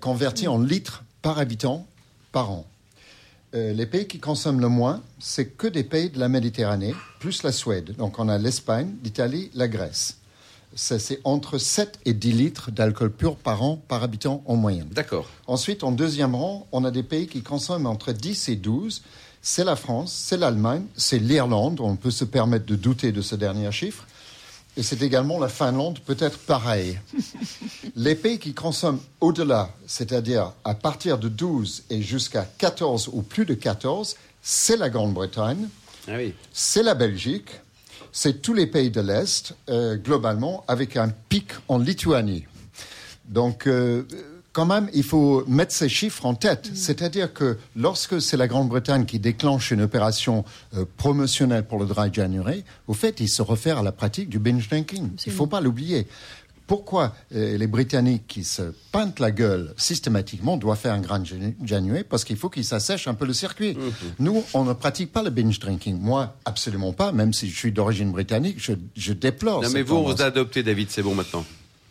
converti 0.00 0.48
en 0.48 0.58
litres 0.58 1.04
par 1.22 1.38
habitant 1.38 1.86
par 2.34 2.50
an. 2.50 2.66
Euh, 3.54 3.72
les 3.72 3.86
pays 3.86 4.08
qui 4.08 4.18
consomment 4.18 4.60
le 4.60 4.68
moins, 4.68 5.00
c'est 5.20 5.56
que 5.56 5.68
des 5.68 5.84
pays 5.84 6.10
de 6.10 6.18
la 6.18 6.28
Méditerranée, 6.28 6.92
plus 7.20 7.44
la 7.44 7.52
Suède. 7.52 7.94
Donc 7.96 8.18
on 8.18 8.28
a 8.28 8.36
l'Espagne, 8.36 8.92
l'Italie, 9.04 9.50
la 9.54 9.68
Grèce. 9.68 10.18
C'est 10.74 11.20
entre 11.22 11.58
7 11.58 12.00
et 12.04 12.14
10 12.14 12.32
litres 12.32 12.70
d'alcool 12.72 13.12
pur 13.12 13.36
par 13.36 13.62
an 13.62 13.80
par 13.86 14.02
habitant 14.02 14.42
en 14.46 14.56
moyenne. 14.56 14.88
D'accord. 14.90 15.30
Ensuite, 15.46 15.84
en 15.84 15.92
deuxième 15.92 16.34
rang, 16.34 16.66
on 16.72 16.84
a 16.84 16.90
des 16.90 17.04
pays 17.04 17.28
qui 17.28 17.42
consomment 17.42 17.86
entre 17.86 18.10
10 18.10 18.48
et 18.48 18.56
12. 18.56 19.02
C'est 19.40 19.62
la 19.62 19.76
France, 19.76 20.12
c'est 20.12 20.36
l'Allemagne, 20.36 20.86
c'est 20.96 21.20
l'Irlande. 21.20 21.78
On 21.78 21.94
peut 21.94 22.10
se 22.10 22.24
permettre 22.24 22.66
de 22.66 22.74
douter 22.74 23.12
de 23.12 23.22
ce 23.22 23.36
dernier 23.36 23.70
chiffre. 23.70 24.04
Et 24.76 24.82
c'est 24.82 25.02
également 25.02 25.38
la 25.38 25.48
Finlande, 25.48 26.00
peut-être 26.00 26.38
pareil. 26.38 26.98
Les 27.96 28.14
pays 28.16 28.38
qui 28.40 28.54
consomment 28.54 29.00
au-delà, 29.20 29.70
c'est-à-dire 29.86 30.52
à 30.64 30.74
partir 30.74 31.18
de 31.18 31.28
12 31.28 31.84
et 31.90 32.02
jusqu'à 32.02 32.44
14 32.58 33.10
ou 33.12 33.22
plus 33.22 33.44
de 33.46 33.54
14, 33.54 34.16
c'est 34.42 34.76
la 34.76 34.90
Grande-Bretagne, 34.90 35.68
Ah 36.08 36.16
oui. 36.16 36.34
c'est 36.52 36.82
la 36.82 36.94
Belgique, 36.94 37.50
c'est 38.10 38.42
tous 38.42 38.52
les 38.54 38.66
pays 38.66 38.90
de 38.90 39.00
l'Est, 39.00 39.54
euh, 39.68 39.96
globalement, 39.96 40.64
avec 40.66 40.96
un 40.96 41.08
pic 41.08 41.52
en 41.68 41.78
Lituanie. 41.78 42.44
Donc, 43.26 43.66
euh, 43.68 44.02
quand 44.54 44.64
même, 44.66 44.88
il 44.94 45.02
faut 45.02 45.44
mettre 45.46 45.72
ces 45.72 45.88
chiffres 45.90 46.24
en 46.24 46.34
tête. 46.34 46.70
C'est-à-dire 46.74 47.34
que 47.34 47.58
lorsque 47.76 48.22
c'est 48.22 48.36
la 48.38 48.46
Grande-Bretagne 48.46 49.04
qui 49.04 49.18
déclenche 49.18 49.72
une 49.72 49.82
opération 49.82 50.44
euh, 50.76 50.84
promotionnelle 50.96 51.64
pour 51.66 51.78
le 51.78 51.86
Dry 51.86 52.08
January, 52.12 52.64
au 52.86 52.94
fait, 52.94 53.20
il 53.20 53.28
se 53.28 53.42
réfère 53.42 53.78
à 53.78 53.82
la 53.82 53.92
pratique 53.92 54.28
du 54.28 54.38
binge 54.38 54.68
drinking. 54.68 55.10
Il 55.26 55.32
ne 55.32 55.36
faut 55.36 55.48
pas 55.48 55.60
l'oublier. 55.60 56.06
Pourquoi 56.66 57.14
euh, 57.34 57.58
les 57.58 57.66
Britanniques 57.66 58.26
qui 58.26 58.42
se 58.42 58.62
peintent 58.90 59.20
la 59.20 59.30
gueule 59.32 59.74
systématiquement 59.76 60.56
doivent 60.56 60.78
faire 60.78 60.94
un 60.94 61.00
grand 61.00 61.18
Janu- 61.22 61.54
January? 61.62 62.04
Parce 62.08 62.24
qu'il 62.24 62.36
faut 62.36 62.48
qu'ils 62.48 62.64
s'assèchent 62.64 63.06
un 63.08 63.12
peu 63.14 63.26
le 63.26 63.34
circuit. 63.34 63.76
Nous, 64.18 64.42
on 64.54 64.64
ne 64.64 64.72
pratique 64.72 65.12
pas 65.12 65.22
le 65.22 65.28
binge 65.30 65.58
drinking. 65.58 65.98
Moi, 66.00 66.34
absolument 66.46 66.92
pas, 66.94 67.12
même 67.12 67.34
si 67.34 67.50
je 67.50 67.56
suis 67.58 67.72
d'origine 67.72 68.12
britannique, 68.12 68.56
je, 68.58 68.72
je 68.96 69.12
déplore. 69.12 69.62
Non, 69.62 69.68
mais 69.74 69.82
vous, 69.82 69.96
tendance. 69.96 70.14
vous 70.14 70.22
a 70.22 70.26
adopté, 70.26 70.62
David, 70.62 70.88
c'est 70.90 71.02
bon 71.02 71.14
maintenant. 71.14 71.44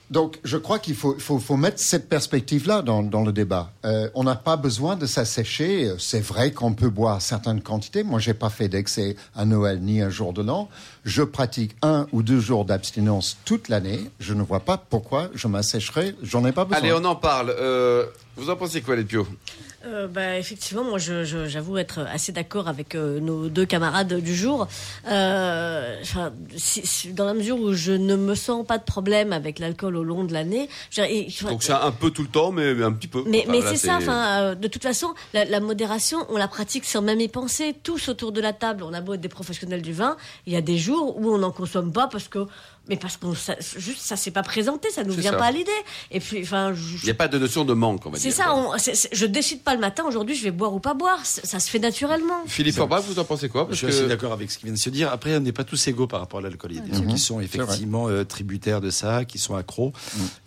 Donc, 0.10 0.39
je 0.44 0.58
crois 0.58 0.80
qu'il 0.80 0.96
faut, 0.96 1.18
faut, 1.18 1.39
faut 1.39 1.58
mettre 1.58 1.80
cette 1.80 2.08
perspective-là 2.08 2.82
dans, 2.82 3.02
dans 3.02 3.24
le 3.24 3.32
débat. 3.32 3.72
Euh, 3.86 4.10
on 4.13 4.24
n'a 4.24 4.36
pas 4.36 4.58
besoin 4.58 4.96
de 4.96 5.06
s'assécher. 5.06 5.94
C'est 5.98 6.20
vrai 6.20 6.52
qu'on 6.52 6.74
peut 6.74 6.89
boire 6.89 7.22
certaines 7.22 7.62
quantités. 7.62 8.04
Moi, 8.04 8.20
j'ai 8.20 8.34
pas 8.34 8.50
fait 8.50 8.70
d'excès 8.70 9.16
à 9.36 9.46
Noël 9.46 9.80
ni 9.82 10.02
un 10.02 10.10
jour 10.10 10.34
de 10.34 10.42
l'an. 10.42 10.70
Je 11.04 11.24
pratique 11.24 11.76
un 11.82 12.08
ou 12.12 12.22
deux 12.22 12.39
jours 12.39 12.66
d'abstinence 12.66 13.38
toute 13.46 13.70
l'année. 13.70 14.02
Je 14.20 14.34
ne 14.34 14.44
vois 14.44 14.60
pas 14.60 14.78
pourquoi 14.78 15.30
je 15.34 15.48
m'assécherais. 15.48 16.16
J'en 16.22 16.46
ai 16.46 16.52
pas 16.52 16.66
besoin. 16.66 16.78
Allez, 16.78 16.94
on 16.94 17.06
en 17.06 17.16
parle. 17.16 17.54
Euh, 17.58 18.06
vous 18.36 18.50
en 18.50 18.56
pensez 18.56 18.82
quoi, 18.82 18.96
les 18.96 19.04
Pio 19.04 19.28
Euh, 19.86 20.08
bah, 20.08 20.38
effectivement, 20.39 20.84
moi, 20.86 20.98
je- 20.98 21.26
je- 21.26 21.48
j'avoue 21.48 21.78
être 21.78 22.00
assez 22.10 22.32
d'accord 22.32 22.69
avec 22.69 22.96
euh, 22.96 23.19
nos 23.19 23.50
deux 23.50 23.65
camarades 23.65 24.13
du 24.22 24.34
jour. 24.34 24.65
Euh, 25.08 25.98
enfin, 26.02 26.32
si- 26.56 26.86
si- 26.86 27.12
dans 27.13 27.26
la 27.26 27.34
mesure 27.34 27.58
où 27.60 27.74
je 27.74 27.91
ne 27.91 28.15
me 28.15 28.34
sens 28.34 28.65
pas 28.65 28.78
de 28.78 28.84
problème 28.86 29.34
avec 29.34 29.60
l'alcool 29.60 29.98
au 29.98 30.04
long 30.04 30.24
de 30.24 30.32
l'année. 30.34 30.69
Donc 31.48 31.63
c'est 31.63 31.74
un 31.74 31.91
peu 31.91 32.12
tout 32.12 32.22
le 32.24 32.28
temps, 32.30 32.52
mais 32.52 32.82
un 32.82 32.91
petit 32.93 33.08
peu. 33.10 33.24
mais, 33.28 33.41
Enfin, 33.43 33.52
mais 33.52 33.60
là, 33.62 33.69
c'est 33.72 33.78
ça, 33.78 33.98
enfin, 33.98 34.26
euh, 34.41 34.56
de 34.56 34.67
toute 34.69 34.84
façon, 34.84 35.13
la, 35.34 35.43
la 35.46 35.60
modération, 35.60 36.19
on 36.30 36.38
la 36.38 36.48
pratique 36.48 36.86
sans 36.86 37.02
même 37.02 37.19
y 37.19 37.28
penser. 37.28 37.76
Tous 37.84 38.08
autour 38.08 38.32
de 38.32 38.39
la 38.41 38.54
table, 38.54 38.84
on 38.84 38.93
a 38.93 39.02
beau 39.02 39.13
être 39.15 39.22
des 39.22 39.30
professionnels 39.30 39.82
du 39.82 39.93
vin, 39.93 40.15
il 40.48 40.54
y 40.54 40.56
a 40.56 40.62
des 40.62 40.78
jours 40.78 41.17
où 41.19 41.30
on 41.30 41.38
n'en 41.39 41.52
consomme 41.52 41.91
pas 41.91 42.08
parce 42.08 42.30
que, 42.30 42.46
mais 42.88 42.96
parce 42.98 43.17
qu'on, 43.17 43.34
ça- 43.36 43.56
juste, 43.78 44.00
ça 44.00 44.15
s'est 44.15 44.32
pas 44.32 44.43
présenté, 44.43 44.89
ça 44.91 45.04
nous 45.04 45.13
C'est 45.13 45.22
vient 45.22 45.32
ça. 45.32 45.38
pas 45.38 45.46
à 45.46 45.52
l'idée. 45.52 45.72
Et 46.12 46.19
puis, 46.19 46.41
enfin, 46.41 46.74
je- 46.74 46.98
Il 47.04 47.06
n'y 47.06 47.12
a 47.12 47.15
pas 47.15 47.28
de 47.28 47.38
notion 47.38 47.65
de 47.65 47.74
manque, 47.74 48.06
on 48.06 48.10
va 48.10 48.17
c'est 48.23 48.31
ça, 48.31 48.55
on- 48.55 48.77
c'est- 48.77 49.09
je 49.12 49.25
décide 49.25 49.62
pas 49.62 49.73
le 49.75 49.79
matin, 49.81 50.03
aujourd'hui 50.07 50.36
je 50.36 50.43
vais 50.43 50.51
boire 50.51 50.73
ou 50.73 50.79
pas 50.79 50.93
boire, 50.93 51.19
ça, 51.25 51.59
se 51.59 51.69
fait 51.69 51.79
naturellement. 51.79 52.43
Philippe 52.47 52.75
Forbach, 52.75 53.03
vous 53.07 53.19
en 53.19 53.23
pensez 53.23 53.49
quoi? 53.49 53.67
Je 53.69 53.75
suis 53.75 53.88
que- 53.88 53.91
assez 53.93 54.07
d'accord 54.07 54.33
avec 54.33 54.49
ce 54.51 54.57
qui 54.57 54.65
vient 54.65 54.73
de 54.73 54.79
se 54.79 54.89
dire. 54.89 55.12
Après, 55.12 55.36
on 55.36 55.39
n'est 55.39 55.51
pas 55.51 55.63
tous 55.63 55.88
égaux 55.88 56.07
par 56.07 56.19
rapport 56.19 56.39
à 56.39 56.43
l'alcool. 56.43 56.71
Il 56.71 56.77
y 56.77 56.79
a 56.79 56.83
des 56.83 56.93
gens 56.97 57.05
qui 57.05 57.19
sont 57.19 57.39
effectivement 57.39 58.07
euh, 58.09 58.23
tributaires 58.23 58.81
de 58.81 58.89
ça, 58.89 59.25
qui 59.25 59.38
sont 59.38 59.55
accros. 59.55 59.93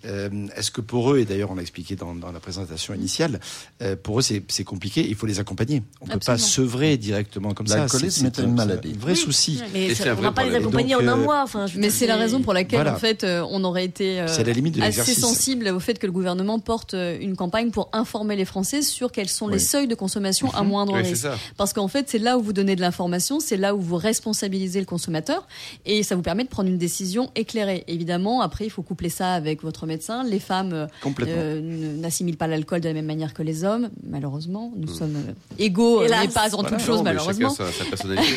Euh, 0.04 0.28
Est-ce 0.56 0.70
que 0.70 0.80
pour 0.80 1.12
eux, 1.12 1.18
et 1.18 1.24
d'ailleurs 1.24 1.50
on 1.50 1.54
l'a 1.54 1.62
expliqué 1.62 1.96
dans, 1.96 2.14
dans 2.14 2.32
la 2.32 2.40
présentation 2.40 2.94
initiale, 2.94 3.40
euh, 3.82 3.96
pour 4.00 4.18
eux 4.18 4.22
c'est 4.22 4.64
compliqué, 4.64 5.06
il 5.06 5.14
faut 5.14 5.26
les 5.26 5.38
accompagner. 5.40 5.82
On 6.00 6.06
ne 6.06 6.12
peut 6.12 6.18
pas 6.18 6.38
sevrer 6.38 6.96
directement 6.96 7.54
comme 7.54 7.66
ça. 7.66 7.76
L'alcoolisme 7.78 8.26
est 8.26 8.38
une 8.38 8.50
un- 8.50 8.54
maladie. 8.54 8.92
Un 8.96 9.00
vrai 9.00 9.12
Oui. 9.12 9.18
souci. 9.18 9.60
Mais 9.72 9.86
Et 9.86 9.94
ça- 9.94 10.10
on 10.12 10.14
vrai 10.14 10.22
va 10.22 10.32
pas 10.32 10.44
les 10.44 10.54
accompagner 10.54 10.94
Donc, 10.94 11.02
en 11.04 11.08
un 11.08 11.16
mois. 11.16 11.42
Enfin, 11.42 11.66
je 11.66 11.74
veux 11.74 11.80
Mais 11.80 11.90
c'est 11.90 12.06
la 12.06 12.16
raison 12.16 12.40
pour 12.42 12.52
laquelle, 12.52 12.88
en 12.88 12.96
fait, 12.96 13.24
on 13.24 13.62
aurait 13.64 13.84
été 13.84 14.20
assez 14.20 15.14
sensible 15.14 15.68
au 15.68 15.80
fait 15.80 15.98
que 15.98 16.06
le 16.06 16.12
gouvernement 16.12 16.58
porte 16.58 16.94
une 16.94 17.36
campagne 17.36 17.65
campagne 17.66 17.70
pour 17.70 17.88
informer 17.92 18.36
les 18.36 18.44
Français 18.44 18.82
sur 18.82 19.12
quels 19.12 19.28
sont 19.28 19.48
les 19.48 19.58
seuils 19.58 19.88
de 19.88 19.94
consommation 19.94 20.50
à 20.54 20.62
moindre 20.62 20.94
Oui, 20.94 21.02
risque. 21.02 21.26
Parce 21.56 21.72
qu'en 21.72 21.88
fait, 21.88 22.08
c'est 22.08 22.18
là 22.18 22.38
où 22.38 22.42
vous 22.42 22.52
donnez 22.52 22.76
de 22.76 22.80
l'information, 22.80 23.40
c'est 23.40 23.56
là 23.56 23.74
où 23.74 23.80
vous 23.80 23.96
responsabilisez 23.96 24.80
le 24.80 24.86
consommateur 24.86 25.46
et 25.84 26.02
ça 26.02 26.16
vous 26.16 26.22
permet 26.22 26.44
de 26.44 26.48
prendre 26.48 26.68
une 26.68 26.78
décision 26.78 27.30
éclairée. 27.34 27.84
Évidemment, 27.88 28.40
après, 28.40 28.64
il 28.64 28.70
faut 28.70 28.82
coupler 28.82 29.08
ça 29.08 29.32
avec 29.32 29.62
votre 29.62 29.86
médecin. 29.86 30.24
Les 30.24 30.38
femmes 30.38 30.72
euh, 30.72 30.86
euh, 31.20 31.60
n'assimilent 32.00 32.36
pas 32.36 32.46
l'alcool 32.46 32.80
de 32.80 32.88
la 32.88 32.94
même 32.94 33.06
manière 33.06 33.34
que 33.34 33.42
les 33.42 33.64
hommes, 33.64 33.90
malheureusement. 34.08 34.72
Nous 34.76 34.92
sommes 34.92 35.16
euh, 35.16 35.32
égaux, 35.58 36.00
euh, 36.00 36.06
Hélas. 36.06 36.26
mais 36.26 36.32
pas 36.32 36.54
en 36.54 36.60
Voilà, 36.62 36.76
toute 36.76 36.86
chose, 36.86 37.02
malheureusement. 37.02 37.54
Chacun 37.54 37.70
sa, 37.72 37.84
sa 37.84 37.84
personnalité. 37.84 38.26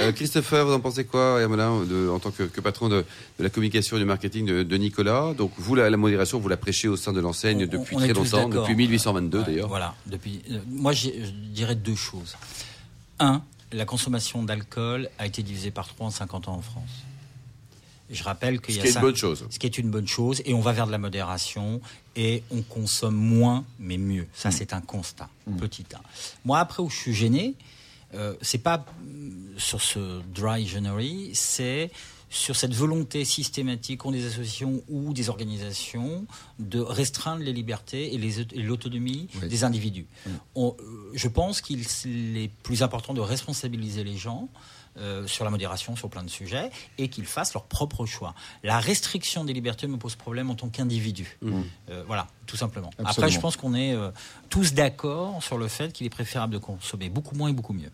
Euh, 0.00 0.12
Christopher, 0.12 0.64
vous 0.64 0.72
en 0.72 0.80
pensez 0.80 1.04
quoi, 1.04 1.40
Hermelin, 1.40 1.82
en 2.12 2.18
tant 2.18 2.30
que, 2.30 2.44
que 2.44 2.60
patron 2.60 2.88
de, 2.88 3.04
de 3.38 3.42
la 3.42 3.48
communication 3.48 3.96
et 3.96 4.00
du 4.00 4.04
marketing 4.06 4.46
de, 4.46 4.62
de 4.62 4.76
Nicolas? 4.76 5.34
Donc, 5.36 5.50
vous, 5.56 5.74
la, 5.74 5.90
la 5.90 5.96
modération, 5.96 6.38
vous 6.38 6.48
la 6.48 6.56
prêchez 6.56 6.86
au 6.88 6.96
sein 6.96 7.12
de 7.12 7.20
l'enseigne 7.20 7.66
depuis 7.66 7.96
on 7.96 7.98
très 7.98 8.12
longtemps, 8.12 8.48
d'accord. 8.60 8.68
depuis 8.68 8.76
1822 8.76 9.38
Ouais, 9.38 9.44
d'ailleurs. 9.44 9.68
Voilà. 9.68 9.94
Depuis, 10.06 10.42
euh, 10.50 10.58
moi, 10.68 10.92
je 10.92 11.10
dirais 11.52 11.74
deux 11.74 11.94
choses. 11.94 12.36
Un, 13.18 13.42
la 13.72 13.84
consommation 13.84 14.42
d'alcool 14.42 15.08
a 15.18 15.26
été 15.26 15.42
divisée 15.42 15.70
par 15.70 15.88
trois 15.88 16.06
en 16.06 16.10
50 16.10 16.48
ans 16.48 16.54
en 16.54 16.62
France. 16.62 16.90
Je 18.10 18.22
rappelle 18.22 18.60
qu'il 18.60 18.74
Ce 18.74 18.78
y 18.78 18.80
a 18.80 18.84
qui 18.84 18.88
est 18.88 18.94
une 18.94 19.00
bonne 19.00 19.16
chose. 19.16 19.46
Ce 19.50 19.58
qui 19.58 19.66
est 19.66 19.78
une 19.78 19.90
bonne 19.90 20.08
chose, 20.08 20.40
et 20.46 20.54
on 20.54 20.60
va 20.60 20.72
vers 20.72 20.86
de 20.86 20.92
la 20.92 20.98
modération, 20.98 21.80
et 22.16 22.42
on 22.50 22.62
consomme 22.62 23.14
moins, 23.14 23.64
mais 23.78 23.98
mieux. 23.98 24.26
Ça, 24.32 24.50
c'est 24.50 24.72
un 24.72 24.80
constat. 24.80 25.28
Petit 25.58 25.84
1. 25.94 25.98
Moi, 26.44 26.58
après, 26.58 26.82
où 26.82 26.88
je 26.88 26.96
suis 26.96 27.14
gêné, 27.14 27.54
euh, 28.14 28.34
c'est 28.40 28.58
pas 28.62 28.78
mm, 28.78 29.58
sur 29.58 29.82
ce 29.82 30.22
dry 30.34 30.66
January, 30.66 31.30
c'est 31.34 31.90
sur 32.30 32.56
cette 32.56 32.74
volonté 32.74 33.24
systématique 33.24 34.00
qu'ont 34.00 34.10
des 34.10 34.26
associations 34.26 34.82
ou 34.88 35.12
des 35.14 35.28
organisations 35.30 36.26
de 36.58 36.78
restreindre 36.80 37.42
les 37.42 37.52
libertés 37.52 38.14
et 38.14 38.62
l'autonomie 38.62 39.28
Oui. 39.40 39.48
des 39.48 39.64
individus. 39.64 40.06
On- 40.54 40.76
euh, 40.78 41.10
je 41.14 41.28
pense 41.28 41.60
qu'il 41.60 41.80
est 42.36 42.50
plus 42.62 42.82
important 42.82 43.14
de 43.14 43.20
responsabiliser 43.20 44.04
les 44.04 44.16
gens 44.16 44.48
euh, 44.98 45.28
sur 45.28 45.44
la 45.44 45.50
modération, 45.52 45.94
sur 45.94 46.10
plein 46.10 46.24
de 46.24 46.28
sujets, 46.28 46.70
et 46.98 47.08
qu'ils 47.08 47.24
fassent 47.26 47.54
leur 47.54 47.64
propre 47.66 48.04
choix. 48.04 48.34
La 48.64 48.80
restriction 48.80 49.44
des 49.44 49.52
libertés 49.52 49.86
me 49.86 49.96
pose 49.96 50.16
problème 50.16 50.50
en 50.50 50.56
tant 50.56 50.68
qu'individu. 50.70 51.38
Euh, 51.88 52.02
voilà, 52.08 52.26
tout 52.46 52.56
simplement. 52.56 52.90
Après, 53.04 53.30
je 53.30 53.38
pense 53.38 53.56
qu'on 53.56 53.74
est 53.74 53.92
euh, 53.94 54.10
tous 54.50 54.74
d'accord 54.74 55.40
sur 55.40 55.56
le 55.56 55.68
fait 55.68 55.92
qu'il 55.92 56.04
est 56.04 56.10
préférable 56.10 56.52
de 56.54 56.58
consommer 56.58 57.10
beaucoup 57.10 57.36
moins 57.36 57.48
et 57.48 57.52
beaucoup 57.52 57.74
mieux. 57.74 57.92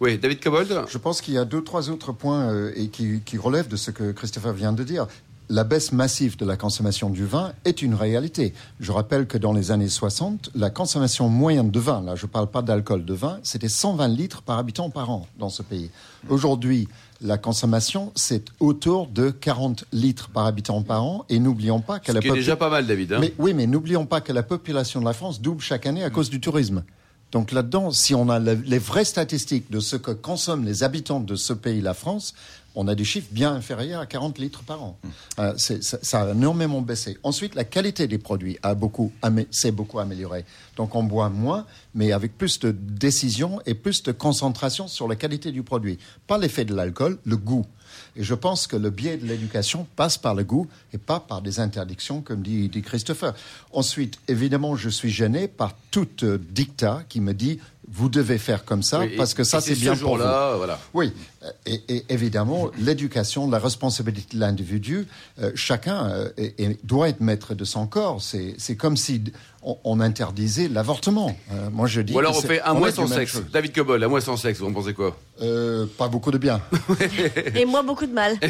Oui, 0.00 0.18
David 0.18 0.40
Cobold 0.40 0.84
Je 0.88 0.98
pense 0.98 1.20
qu'il 1.20 1.34
y 1.34 1.38
a 1.38 1.44
deux, 1.44 1.62
trois 1.62 1.88
autres 1.90 2.12
points 2.12 2.50
euh, 2.50 2.72
et 2.76 2.88
qui, 2.88 3.20
qui 3.24 3.38
relèvent 3.38 3.68
de 3.68 3.76
ce 3.76 3.90
que 3.90 4.12
Christopher 4.12 4.52
vient 4.52 4.72
de 4.72 4.82
dire. 4.84 5.06
La 5.50 5.62
baisse 5.62 5.92
massive 5.92 6.38
de 6.38 6.46
la 6.46 6.56
consommation 6.56 7.10
du 7.10 7.26
vin 7.26 7.52
est 7.66 7.82
une 7.82 7.94
réalité. 7.94 8.54
Je 8.80 8.90
rappelle 8.92 9.26
que 9.26 9.36
dans 9.36 9.52
les 9.52 9.70
années 9.72 9.90
60, 9.90 10.50
la 10.54 10.70
consommation 10.70 11.28
moyenne 11.28 11.70
de 11.70 11.78
vin, 11.78 12.02
là 12.02 12.14
je 12.16 12.24
ne 12.24 12.30
parle 12.30 12.46
pas 12.50 12.62
d'alcool, 12.62 13.04
de 13.04 13.12
vin, 13.12 13.40
c'était 13.42 13.68
120 13.68 14.08
litres 14.08 14.40
par 14.40 14.56
habitant 14.58 14.88
par 14.88 15.10
an 15.10 15.26
dans 15.38 15.50
ce 15.50 15.62
pays. 15.62 15.90
Aujourd'hui, 16.30 16.88
la 17.20 17.36
consommation, 17.36 18.10
c'est 18.14 18.46
autour 18.58 19.06
de 19.06 19.28
40 19.30 19.84
litres 19.92 20.30
par 20.30 20.46
habitant 20.46 20.82
par 20.82 21.04
an. 21.04 21.26
Et 21.28 21.38
n'oublions 21.38 21.80
pas 21.80 21.98
que 21.98 22.06
Ce 22.06 22.12
la 22.12 22.20
qui 22.20 22.28
est 22.28 22.30
popula- 22.30 22.34
déjà 22.36 22.56
pas 22.56 22.70
mal, 22.70 22.86
David. 22.86 23.12
hein. 23.12 23.18
mais, 23.20 23.34
oui, 23.38 23.52
mais 23.54 23.66
n'oublions 23.66 24.06
pas 24.06 24.20
que 24.22 24.32
la 24.32 24.42
population 24.42 24.98
de 25.00 25.04
la 25.04 25.12
France 25.12 25.40
double 25.42 25.60
chaque 25.60 25.84
année 25.86 26.02
à 26.04 26.10
cause 26.10 26.30
du 26.30 26.40
tourisme. 26.40 26.82
Donc 27.34 27.50
là-dedans, 27.50 27.90
si 27.90 28.14
on 28.14 28.28
a 28.30 28.38
le- 28.38 28.54
les 28.54 28.78
vraies 28.78 29.04
statistiques 29.04 29.68
de 29.70 29.80
ce 29.80 29.96
que 29.96 30.12
consomment 30.12 30.64
les 30.64 30.84
habitants 30.84 31.18
de 31.18 31.34
ce 31.34 31.52
pays, 31.52 31.80
la 31.80 31.92
France, 31.92 32.32
on 32.76 32.86
a 32.88 32.94
des 32.94 33.04
chiffres 33.04 33.26
bien 33.32 33.52
inférieurs 33.52 34.00
à 34.00 34.06
40 34.06 34.38
litres 34.38 34.62
par 34.62 34.82
an. 34.82 34.96
Euh, 35.40 35.52
c'est- 35.56 35.82
ça, 35.82 35.98
ça 36.00 36.22
a 36.22 36.30
énormément 36.30 36.80
baissé. 36.80 37.18
Ensuite, 37.24 37.56
la 37.56 37.64
qualité 37.64 38.06
des 38.06 38.18
produits 38.18 38.56
a 38.62 38.74
beaucoup, 38.76 39.10
s'est 39.50 39.72
beaucoup 39.72 39.98
améliorée. 39.98 40.44
Donc 40.76 40.94
on 40.94 41.02
boit 41.02 41.28
moins, 41.28 41.66
mais 41.94 42.12
avec 42.12 42.38
plus 42.38 42.60
de 42.60 42.70
décision 42.70 43.60
et 43.66 43.74
plus 43.74 44.04
de 44.04 44.12
concentration 44.12 44.86
sur 44.86 45.08
la 45.08 45.16
qualité 45.16 45.50
du 45.50 45.64
produit. 45.64 45.98
Pas 46.28 46.38
l'effet 46.38 46.64
de 46.64 46.74
l'alcool, 46.74 47.18
le 47.24 47.36
goût. 47.36 47.66
Et 48.16 48.22
je 48.22 48.34
pense 48.34 48.66
que 48.66 48.76
le 48.76 48.90
biais 48.90 49.16
de 49.16 49.26
l'éducation 49.26 49.86
passe 49.96 50.18
par 50.18 50.34
le 50.34 50.44
goût 50.44 50.68
et 50.92 50.98
pas 50.98 51.20
par 51.20 51.42
des 51.42 51.60
interdictions, 51.60 52.20
comme 52.20 52.42
dit, 52.42 52.70
Christopher. 52.84 53.34
Ensuite, 53.72 54.18
évidemment, 54.28 54.76
je 54.76 54.88
suis 54.88 55.10
gêné 55.10 55.48
par 55.48 55.74
toute 55.90 56.24
dictat 56.24 57.02
qui 57.08 57.20
me 57.20 57.34
dit 57.34 57.60
vous 57.90 58.08
devez 58.08 58.38
faire 58.38 58.64
comme 58.64 58.82
ça 58.82 59.00
Oui, 59.00 59.14
parce 59.16 59.34
que 59.34 59.44
ça 59.44 59.60
c'est 59.60 59.74
ce 59.74 59.80
bien 59.80 59.96
pour 59.96 60.16
vous. 60.16 60.22
voilà. 60.22 60.78
Oui, 60.94 61.12
et, 61.66 61.82
et 61.88 62.04
évidemment, 62.08 62.70
l'éducation, 62.78 63.50
la 63.50 63.58
responsabilité 63.58 64.36
de 64.36 64.40
l'individu, 64.40 65.06
euh, 65.40 65.50
chacun 65.54 66.06
euh, 66.08 66.28
doit 66.82 67.08
être 67.10 67.20
maître 67.20 67.54
de 67.54 67.64
son 67.64 67.86
corps. 67.86 68.22
C'est 68.22 68.54
c'est 68.58 68.76
comme 68.76 68.96
si 68.96 69.22
on, 69.62 69.76
on 69.84 70.00
interdisait 70.00 70.68
l'avortement. 70.68 71.36
Euh, 71.52 71.68
moi, 71.70 71.86
je 71.86 72.00
dis. 72.00 72.14
Ou 72.14 72.18
alors 72.20 72.32
que 72.32 72.38
on 72.38 72.48
fait 72.48 72.62
un 72.62 72.72
mois 72.74 72.90
sans 72.92 73.06
sexe. 73.06 73.32
chose. 73.32 73.44
David 73.52 73.74
Cobold, 73.74 74.02
un 74.02 74.08
mois 74.08 74.20
sans 74.22 74.36
sexe, 74.38 74.58
vous 74.60 74.66
en 74.66 74.72
pensez 74.72 74.94
quoi? 74.94 75.16
Euh, 75.42 75.84
pas 75.98 76.08
beaucoup 76.08 76.30
de 76.30 76.38
bien. 76.38 76.62
Et 77.54 77.64
moi, 77.66 77.82
beaucoup 77.82 78.06
de 78.06 78.12
mal. 78.12 78.38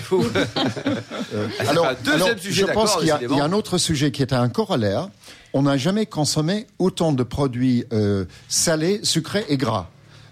Euh, 1.35 1.49
Ah, 1.61 1.95
deuxième 2.05 2.39
sujet, 2.39 2.67
je 2.69 2.73
pense 2.73 2.97
qu'il 2.97 3.07
y, 3.07 3.09
y 3.09 3.41
a 3.41 3.45
un 3.45 3.53
autre 3.53 3.79
sujet 3.79 4.13
qui 4.13 4.23
est 4.23 4.33
un 4.33 4.49
corollaire. 4.49 5.09
On 5.57 5.63
n'a 5.63 5.77
jamais 5.77 6.05
consommé 6.05 6.67
autant 6.81 7.13
de 7.13 7.23
produits 7.23 7.85
euh, 7.93 8.25
salés, 8.49 8.99
sucrés 9.05 9.45
et 9.49 9.57
gras. 9.57 9.87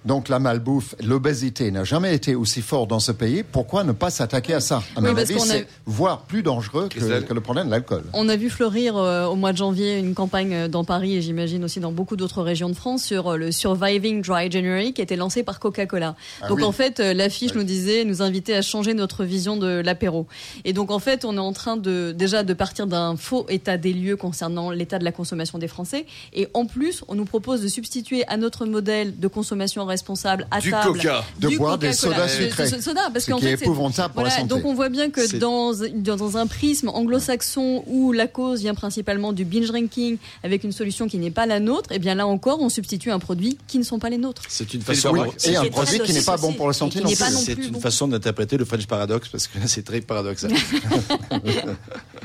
Donc 0.05 0.29
la 0.29 0.39
malbouffe, 0.39 0.95
l'obésité 1.03 1.71
n'a 1.71 1.85
jamais 1.85 2.15
été 2.15 2.35
aussi 2.35 2.61
fort 2.61 2.87
dans 2.87 2.99
ce 2.99 3.13
pays. 3.13 3.45
Pourquoi 3.45 3.85
ne 3.85 3.93
pas 3.93 4.11
s'attaquer 4.11 4.55
à 4.55 4.61
ça? 4.61 4.83
À 4.97 5.01
Oui, 5.01 5.11
mon 5.11 5.17
avis, 5.17 5.35
a- 5.35 5.39
c'est 5.39 5.67
voire 5.87 6.23
plus 6.23 6.43
dangereux 6.43 6.89
que, 6.89 6.99
le 7.33 7.41
problème 7.41 7.67
de 7.67 7.71
l'alcool. 7.71 8.03
On 8.13 8.29
a 8.29 8.37
vu 8.37 8.51
fleurir 8.51 8.97
euh, 8.97 9.27
au 9.27 9.37
mois 9.37 9.53
de 9.53 9.59
janvier 9.59 9.99
une 9.99 10.15
campagne 10.15 10.55
euh, 10.55 10.69
dans 10.69 10.85
Paris 10.85 11.15
et 11.17 11.23
j'imagine 11.23 11.63
aussi 11.65 11.79
dans 11.79 11.93
beaucoup 11.93 12.17
d'autres 12.17 12.43
régions 12.43 12.69
de 12.69 12.75
France 12.75 13.05
sur 13.05 13.29
euh, 13.33 13.37
le 13.37 13.53
Surviving 13.53 14.23
Dry 14.23 14.51
January 14.51 14.93
qui 14.93 15.01
a 15.03 15.05
été 15.05 15.15
lancé 15.17 15.43
par 15.45 15.61
Coca-Cola. 15.61 16.17
Ah 16.41 16.49
donc 16.49 16.59
oui. 16.59 16.65
en 16.65 16.73
fait, 16.73 16.99
euh, 17.01 17.15
l'affiche 17.15 17.55
nous 17.55 17.63
disait, 17.65 18.05
nous 18.05 18.23
invitait 18.23 18.55
à 18.55 18.63
changer 18.63 18.95
notre 18.95 19.25
vision 19.25 19.57
de 19.57 19.81
l'apéro. 19.85 20.27
Et 20.65 20.73
donc 20.73 20.91
en 20.91 20.99
fait, 20.99 21.25
on 21.25 21.37
est 21.37 21.41
en 21.41 21.53
train 21.53 21.77
de 21.77 22.13
déjà 22.13 22.43
de 22.43 22.55
partir 22.55 22.87
d'un 22.89 23.17
faux 23.17 23.47
état 23.49 23.77
des 23.77 23.93
lieux 23.93 24.17
concernant 24.17 24.71
l'état 24.71 24.99
de 24.99 25.05
la 25.05 25.13
consommation 25.13 25.59
des 25.59 25.69
Français. 25.69 26.07
Et 26.33 26.49
en 26.55 26.67
plus, 26.67 27.05
on 27.09 27.15
nous 27.15 27.25
propose 27.25 27.63
de 27.63 27.69
substituer 27.69 28.27
à 28.29 28.37
notre 28.37 28.67
modèle 28.67 29.19
de 29.19 29.29
consommation 29.29 29.83
responsable 29.93 30.47
à 30.51 30.61
Du 30.61 30.71
table 30.71 30.93
coca. 30.99 31.25
De 31.39 31.49
du 31.49 31.57
boire 31.59 31.79
des 31.79 31.93
sodas 31.93 32.29
sucrés. 32.29 32.69
soda, 32.69 33.09
parce 33.13 33.25
Ce 33.27 33.31
qu'en 33.31 33.39
qui 33.39 33.45
fait, 33.45 33.53
est 33.53 33.57
c'est- 33.57 33.65
épouvantable 33.65 34.13
pour 34.15 34.25
la 34.25 34.31
santé. 34.31 34.49
donc 34.49 34.65
on 34.65 34.75
voit 34.75 34.89
bien 34.89 35.11
que 35.11 35.37
dans, 35.39 35.73
dans 35.95 36.37
un 36.37 36.47
prisme 36.47 36.89
anglo-saxon 36.89 37.85
où 37.87 38.13
la 38.13 38.27
cause 38.27 38.61
vient 38.61 38.75
principalement 38.75 39.33
du 39.33 39.45
binge 39.45 39.69
drinking 39.69 40.19
avec 40.43 40.65
une 40.65 40.73
solution 40.73 41.07
qui 41.09 41.19
n'est 41.19 41.31
pas 41.31 41.47
la 41.47 41.61
nôtre, 41.61 41.93
et 41.93 41.99
bien 41.99 42.15
là 42.15 42.27
encore, 42.27 42.61
on 42.61 42.69
substitue 42.69 43.11
un 43.13 43.19
produit 43.19 43.57
qui 43.69 43.79
ne 43.79 43.85
sont 43.85 43.99
pas 43.99 44.11
les 44.11 44.19
nôtres. 44.19 44.43
C'est 44.49 44.75
une 44.75 44.83
façon. 44.83 45.15
Et 45.47 45.57
un 45.57 45.65
produit 45.67 46.01
qui 46.01 46.13
n'est 46.13 46.23
pas 46.23 46.37
bon 46.37 46.53
pour 46.53 46.67
la 46.67 46.73
santé 46.73 47.01
non 47.01 47.07
plus. 47.07 47.17
C'est 47.17 47.53
une 47.55 47.71
bon. 47.71 47.81
façon 47.81 48.09
d'interpréter 48.09 48.57
le 48.57 48.65
French 48.65 48.87
paradoxe 48.87 49.29
parce 49.29 49.47
que 49.47 49.59
là 49.59 49.67
c'est 49.67 49.83
très 49.85 50.01
paradoxal. 50.01 50.53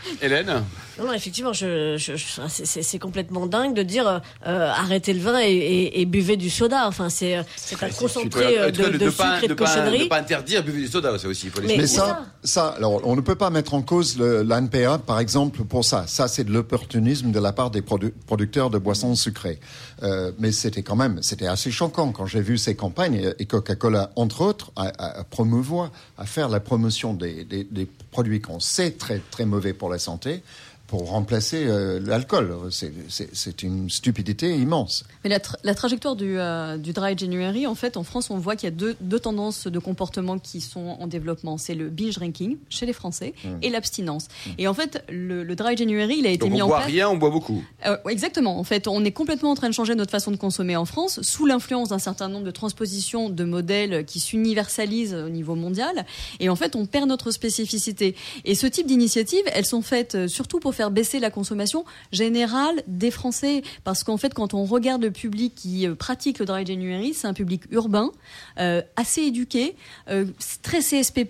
Hélène 0.21 0.63
Non, 0.99 1.05
non, 1.07 1.13
effectivement, 1.13 1.53
je, 1.53 1.95
je- 1.97 2.15
je- 2.15 2.41
c'est- 2.47 2.81
complètement 2.99 3.45
dingue 3.45 3.73
de 3.75 3.83
dire 3.83 4.07
euh, 4.07 4.19
euh, 4.47 4.69
arrêtez 4.71 5.13
le 5.13 5.19
vin 5.19 5.39
et, 5.39 5.51
et- 5.51 6.01
et 6.01 6.05
buvez 6.05 6.37
du 6.37 6.49
soda. 6.49 6.87
Enfin, 6.87 7.09
c'est 7.09 7.37
euh, 7.37 7.43
c'est 7.55 7.81
un 7.83 7.89
concentré 7.89 8.55
cas, 8.55 8.71
de, 8.71 8.97
de 8.97 9.05
ne 9.05 9.09
sucre 9.09 9.17
pas, 9.17 9.37
et 9.39 9.47
de 9.47 9.47
ne 9.49 9.53
pas- 9.53 9.65
cochonnerie. 9.65 10.03
ne 10.03 10.09
pas 10.09 10.19
interdire 10.19 10.63
buvez 10.63 10.81
du 10.81 10.87
soda, 10.87 11.17
ça 11.17 11.27
aussi, 11.27 11.45
il 11.47 11.51
faut 11.51 11.61
Mais- 11.61 11.85
ça, 11.87 12.25
ça, 12.43 12.67
alors, 12.77 13.01
on 13.05 13.15
ne 13.15 13.21
peut 13.21 13.35
pas 13.35 13.49
mettre 13.49 13.73
en 13.73 13.81
cause 13.81 14.17
l'ANPA, 14.17 14.97
par 14.99 15.19
exemple, 15.19 15.63
pour 15.63 15.85
ça. 15.85 16.05
Ça, 16.07 16.27
c'est 16.27 16.43
de 16.43 16.51
l'opportunisme 16.51 17.31
de 17.31 17.39
la 17.39 17.53
part 17.53 17.69
des 17.71 17.81
produ- 17.81 18.11
producteurs 18.25 18.69
de 18.69 18.77
boissons 18.77 19.15
sucrées. 19.15 19.59
Euh, 20.03 20.31
mais 20.39 20.51
c'était 20.51 20.83
quand 20.83 20.95
même, 20.95 21.21
c'était 21.23 21.47
assez 21.47 21.71
choquant 21.71 22.11
quand 22.11 22.25
j'ai 22.27 22.41
vu 22.41 22.57
ces 22.57 22.75
campagnes 22.75 23.33
et, 23.39 23.45
Coca-Cola, 23.45 24.11
entre 24.15 24.41
autres, 24.41 24.71
à, 24.75 24.87
à- 24.97 25.19
à 25.19 25.23
promouvoir, 25.23 25.91
à 26.17 26.25
faire 26.25 26.49
la 26.49 26.59
promotion 26.59 27.13
des, 27.13 27.43
des- 27.45 27.63
des 27.63 27.87
produits 28.11 28.41
qu'on 28.41 28.59
sait 28.59 28.91
très, 28.91 29.21
très 29.31 29.45
mauvais 29.45 29.73
pour 29.73 29.86
la 29.89 29.99
santé 29.99 30.43
pour 30.87 31.09
remplacer 31.09 31.65
euh, 31.67 31.99
l'alcool. 32.03 32.55
C'est- 32.69 33.63
une 33.63 33.89
stupidité 33.89 34.55
immense. 34.55 35.03
Mais 35.23 35.29
la, 35.29 35.39
tra- 35.39 35.55
la 35.63 35.73
trajectoire 35.75 36.15
du, 36.15 36.37
euh, 36.39 36.77
du 36.77 36.93
dry 36.93 37.17
January, 37.17 37.65
en 37.67 37.75
fait, 37.75 37.97
en 37.97 38.03
France, 38.03 38.29
on 38.29 38.37
voit 38.37 38.55
qu'il 38.55 38.67
y 38.67 38.71
a 38.71 38.75
deux, 38.75 38.95
deux 39.01 39.19
tendances 39.19 39.67
de 39.67 39.79
comportement 39.79 40.37
qui 40.39 40.61
sont 40.61 40.95
en 40.99 41.07
développement. 41.07 41.57
C'est 41.57 41.73
le 41.75 41.89
binge 41.89 42.15
drinking 42.15 42.57
chez 42.69 42.85
les 42.85 42.93
Français 42.93 43.33
et 43.61 43.69
l'abstinence. 43.69 44.27
Et 44.57 44.67
en 44.67 44.73
fait, 44.73 45.03
le, 45.09 45.43
le 45.43 45.55
dry 45.55 45.75
January, 45.75 46.17
il 46.19 46.27
a 46.27 46.29
été 46.29 46.39
Donc 46.39 46.51
mis 46.51 46.61
on 46.61 46.65
en 46.65 46.67
boit 46.69 46.77
place. 46.77 46.89
rien, 46.91 47.09
on 47.09 47.17
boit 47.17 47.29
beaucoup. 47.31 47.63
Euh, 47.85 47.97
exactement. 48.09 48.57
En 48.59 48.63
fait, 48.63 48.87
on 48.87 49.03
est 49.03 49.11
complètement 49.11 49.51
en 49.51 49.55
train 49.55 49.69
de 49.69 49.73
changer 49.73 49.95
notre 49.95 50.11
façon 50.11 50.31
de 50.31 50.37
consommer 50.37 50.75
en 50.75 50.85
France 50.85 51.21
sous 51.21 51.45
l'influence 51.45 51.89
d'un 51.89 51.99
certain 51.99 52.29
nombre 52.29 52.45
de 52.45 52.51
transpositions 52.51 53.29
de 53.29 53.43
modèles 53.43 54.05
qui 54.05 54.19
s'universalisent 54.19 55.13
au 55.15 55.29
niveau 55.29 55.55
mondial. 55.55 56.05
Et 56.39 56.49
en 56.49 56.55
fait, 56.55 56.75
on 56.75 56.85
perd 56.85 57.09
notre 57.09 57.31
spécificité. 57.31 58.15
Et 58.45 58.55
ce 58.55 58.67
type 58.67 58.87
d'initiatives, 58.87 59.43
elles 59.53 59.65
sont 59.65 59.81
faites 59.81 60.27
surtout 60.27 60.59
pour 60.59 60.75
faire 60.77 60.91
baisser 60.91 61.19
la 61.19 61.31
consommation 61.31 61.83
générale 62.11 62.81
des 62.87 63.11
Français. 63.11 63.63
Parce 63.83 64.03
qu'en 64.03 64.17
fait, 64.17 64.33
quand 64.33 64.53
on 64.53 64.63
regarde 64.63 65.01
le 65.01 65.11
public 65.11 65.53
qui 65.55 65.87
euh, 65.87 65.95
pratique 65.95 66.39
le 66.39 66.45
dry 66.45 66.65
January, 66.65 67.13
c'est 67.13 67.27
un 67.27 67.33
public 67.33 67.63
urbain, 67.71 68.11
euh, 68.59 68.81
assez 68.95 69.21
éduqué, 69.21 69.75
euh, 70.09 70.25
très 70.61 70.79
CSP+, 70.79 71.27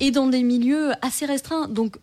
et 0.00 0.10
dans 0.10 0.26
des 0.26 0.42
milieux 0.42 0.92
assez 1.02 1.26
restreints. 1.26 1.68
Donc, 1.68 1.96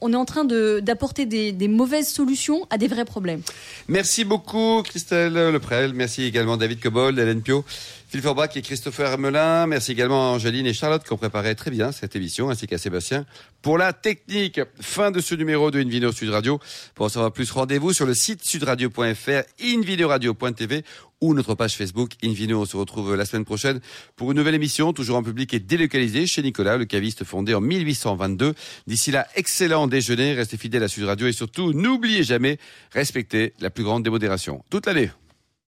on 0.00 0.14
est 0.14 0.16
en 0.16 0.24
train 0.24 0.46
d'apporter 0.46 1.26
des, 1.26 1.52
des, 1.52 1.68
mauvaises 1.68 2.08
solutions 2.08 2.66
à 2.70 2.78
des 2.78 2.88
vrais 2.88 3.04
problèmes. 3.04 3.42
Merci 3.86 4.24
beaucoup 4.24 4.82
Christelle 4.82 5.34
Leprel, 5.34 5.92
merci 5.92 6.24
également 6.24 6.56
David 6.56 6.80
Cobold, 6.80 7.18
Hélène 7.18 7.42
Pio. 7.42 7.66
Phil 8.14 8.22
Forbach 8.22 8.56
et 8.56 8.62
Christopher 8.62 9.10
Hermelin. 9.10 9.66
Merci 9.66 9.90
également 9.90 10.30
à 10.30 10.36
Angeline 10.36 10.66
et 10.66 10.72
Charlotte 10.72 11.02
qui 11.02 11.12
ont 11.12 11.16
préparé 11.16 11.56
très 11.56 11.72
bien 11.72 11.90
cette 11.90 12.14
émission, 12.14 12.48
ainsi 12.48 12.68
qu'à 12.68 12.78
Sébastien 12.78 13.26
pour 13.60 13.76
la 13.76 13.92
technique. 13.92 14.60
Fin 14.80 15.10
de 15.10 15.18
ce 15.20 15.34
numéro 15.34 15.72
de 15.72 15.80
Invino 15.80 16.12
Sud 16.12 16.30
Radio. 16.30 16.60
Pour 16.94 17.06
en 17.06 17.08
savoir 17.08 17.32
plus, 17.32 17.50
rendez-vous 17.50 17.92
sur 17.92 18.06
le 18.06 18.14
site 18.14 18.44
sudradio.fr, 18.44 19.42
invideoradio.tv 19.60 20.84
ou 21.22 21.34
notre 21.34 21.56
page 21.56 21.74
Facebook 21.74 22.12
Invino. 22.22 22.60
On 22.60 22.66
se 22.66 22.76
retrouve 22.76 23.16
la 23.16 23.24
semaine 23.24 23.44
prochaine 23.44 23.80
pour 24.14 24.30
une 24.30 24.36
nouvelle 24.36 24.54
émission, 24.54 24.92
toujours 24.92 25.16
en 25.16 25.24
public 25.24 25.52
et 25.52 25.58
délocalisée 25.58 26.28
chez 26.28 26.42
Nicolas, 26.42 26.76
le 26.76 26.84
caviste 26.84 27.24
fondé 27.24 27.52
en 27.52 27.60
1822. 27.60 28.54
D'ici 28.86 29.10
là, 29.10 29.26
excellent 29.34 29.88
déjeuner, 29.88 30.34
restez 30.34 30.56
fidèles 30.56 30.84
à 30.84 30.88
Sud 30.88 31.02
Radio 31.02 31.26
et 31.26 31.32
surtout, 31.32 31.72
n'oubliez 31.72 32.22
jamais, 32.22 32.58
respectez 32.92 33.54
la 33.58 33.70
plus 33.70 33.82
grande 33.82 34.04
démodération 34.04 34.62
toute 34.70 34.86
l'année. 34.86 35.10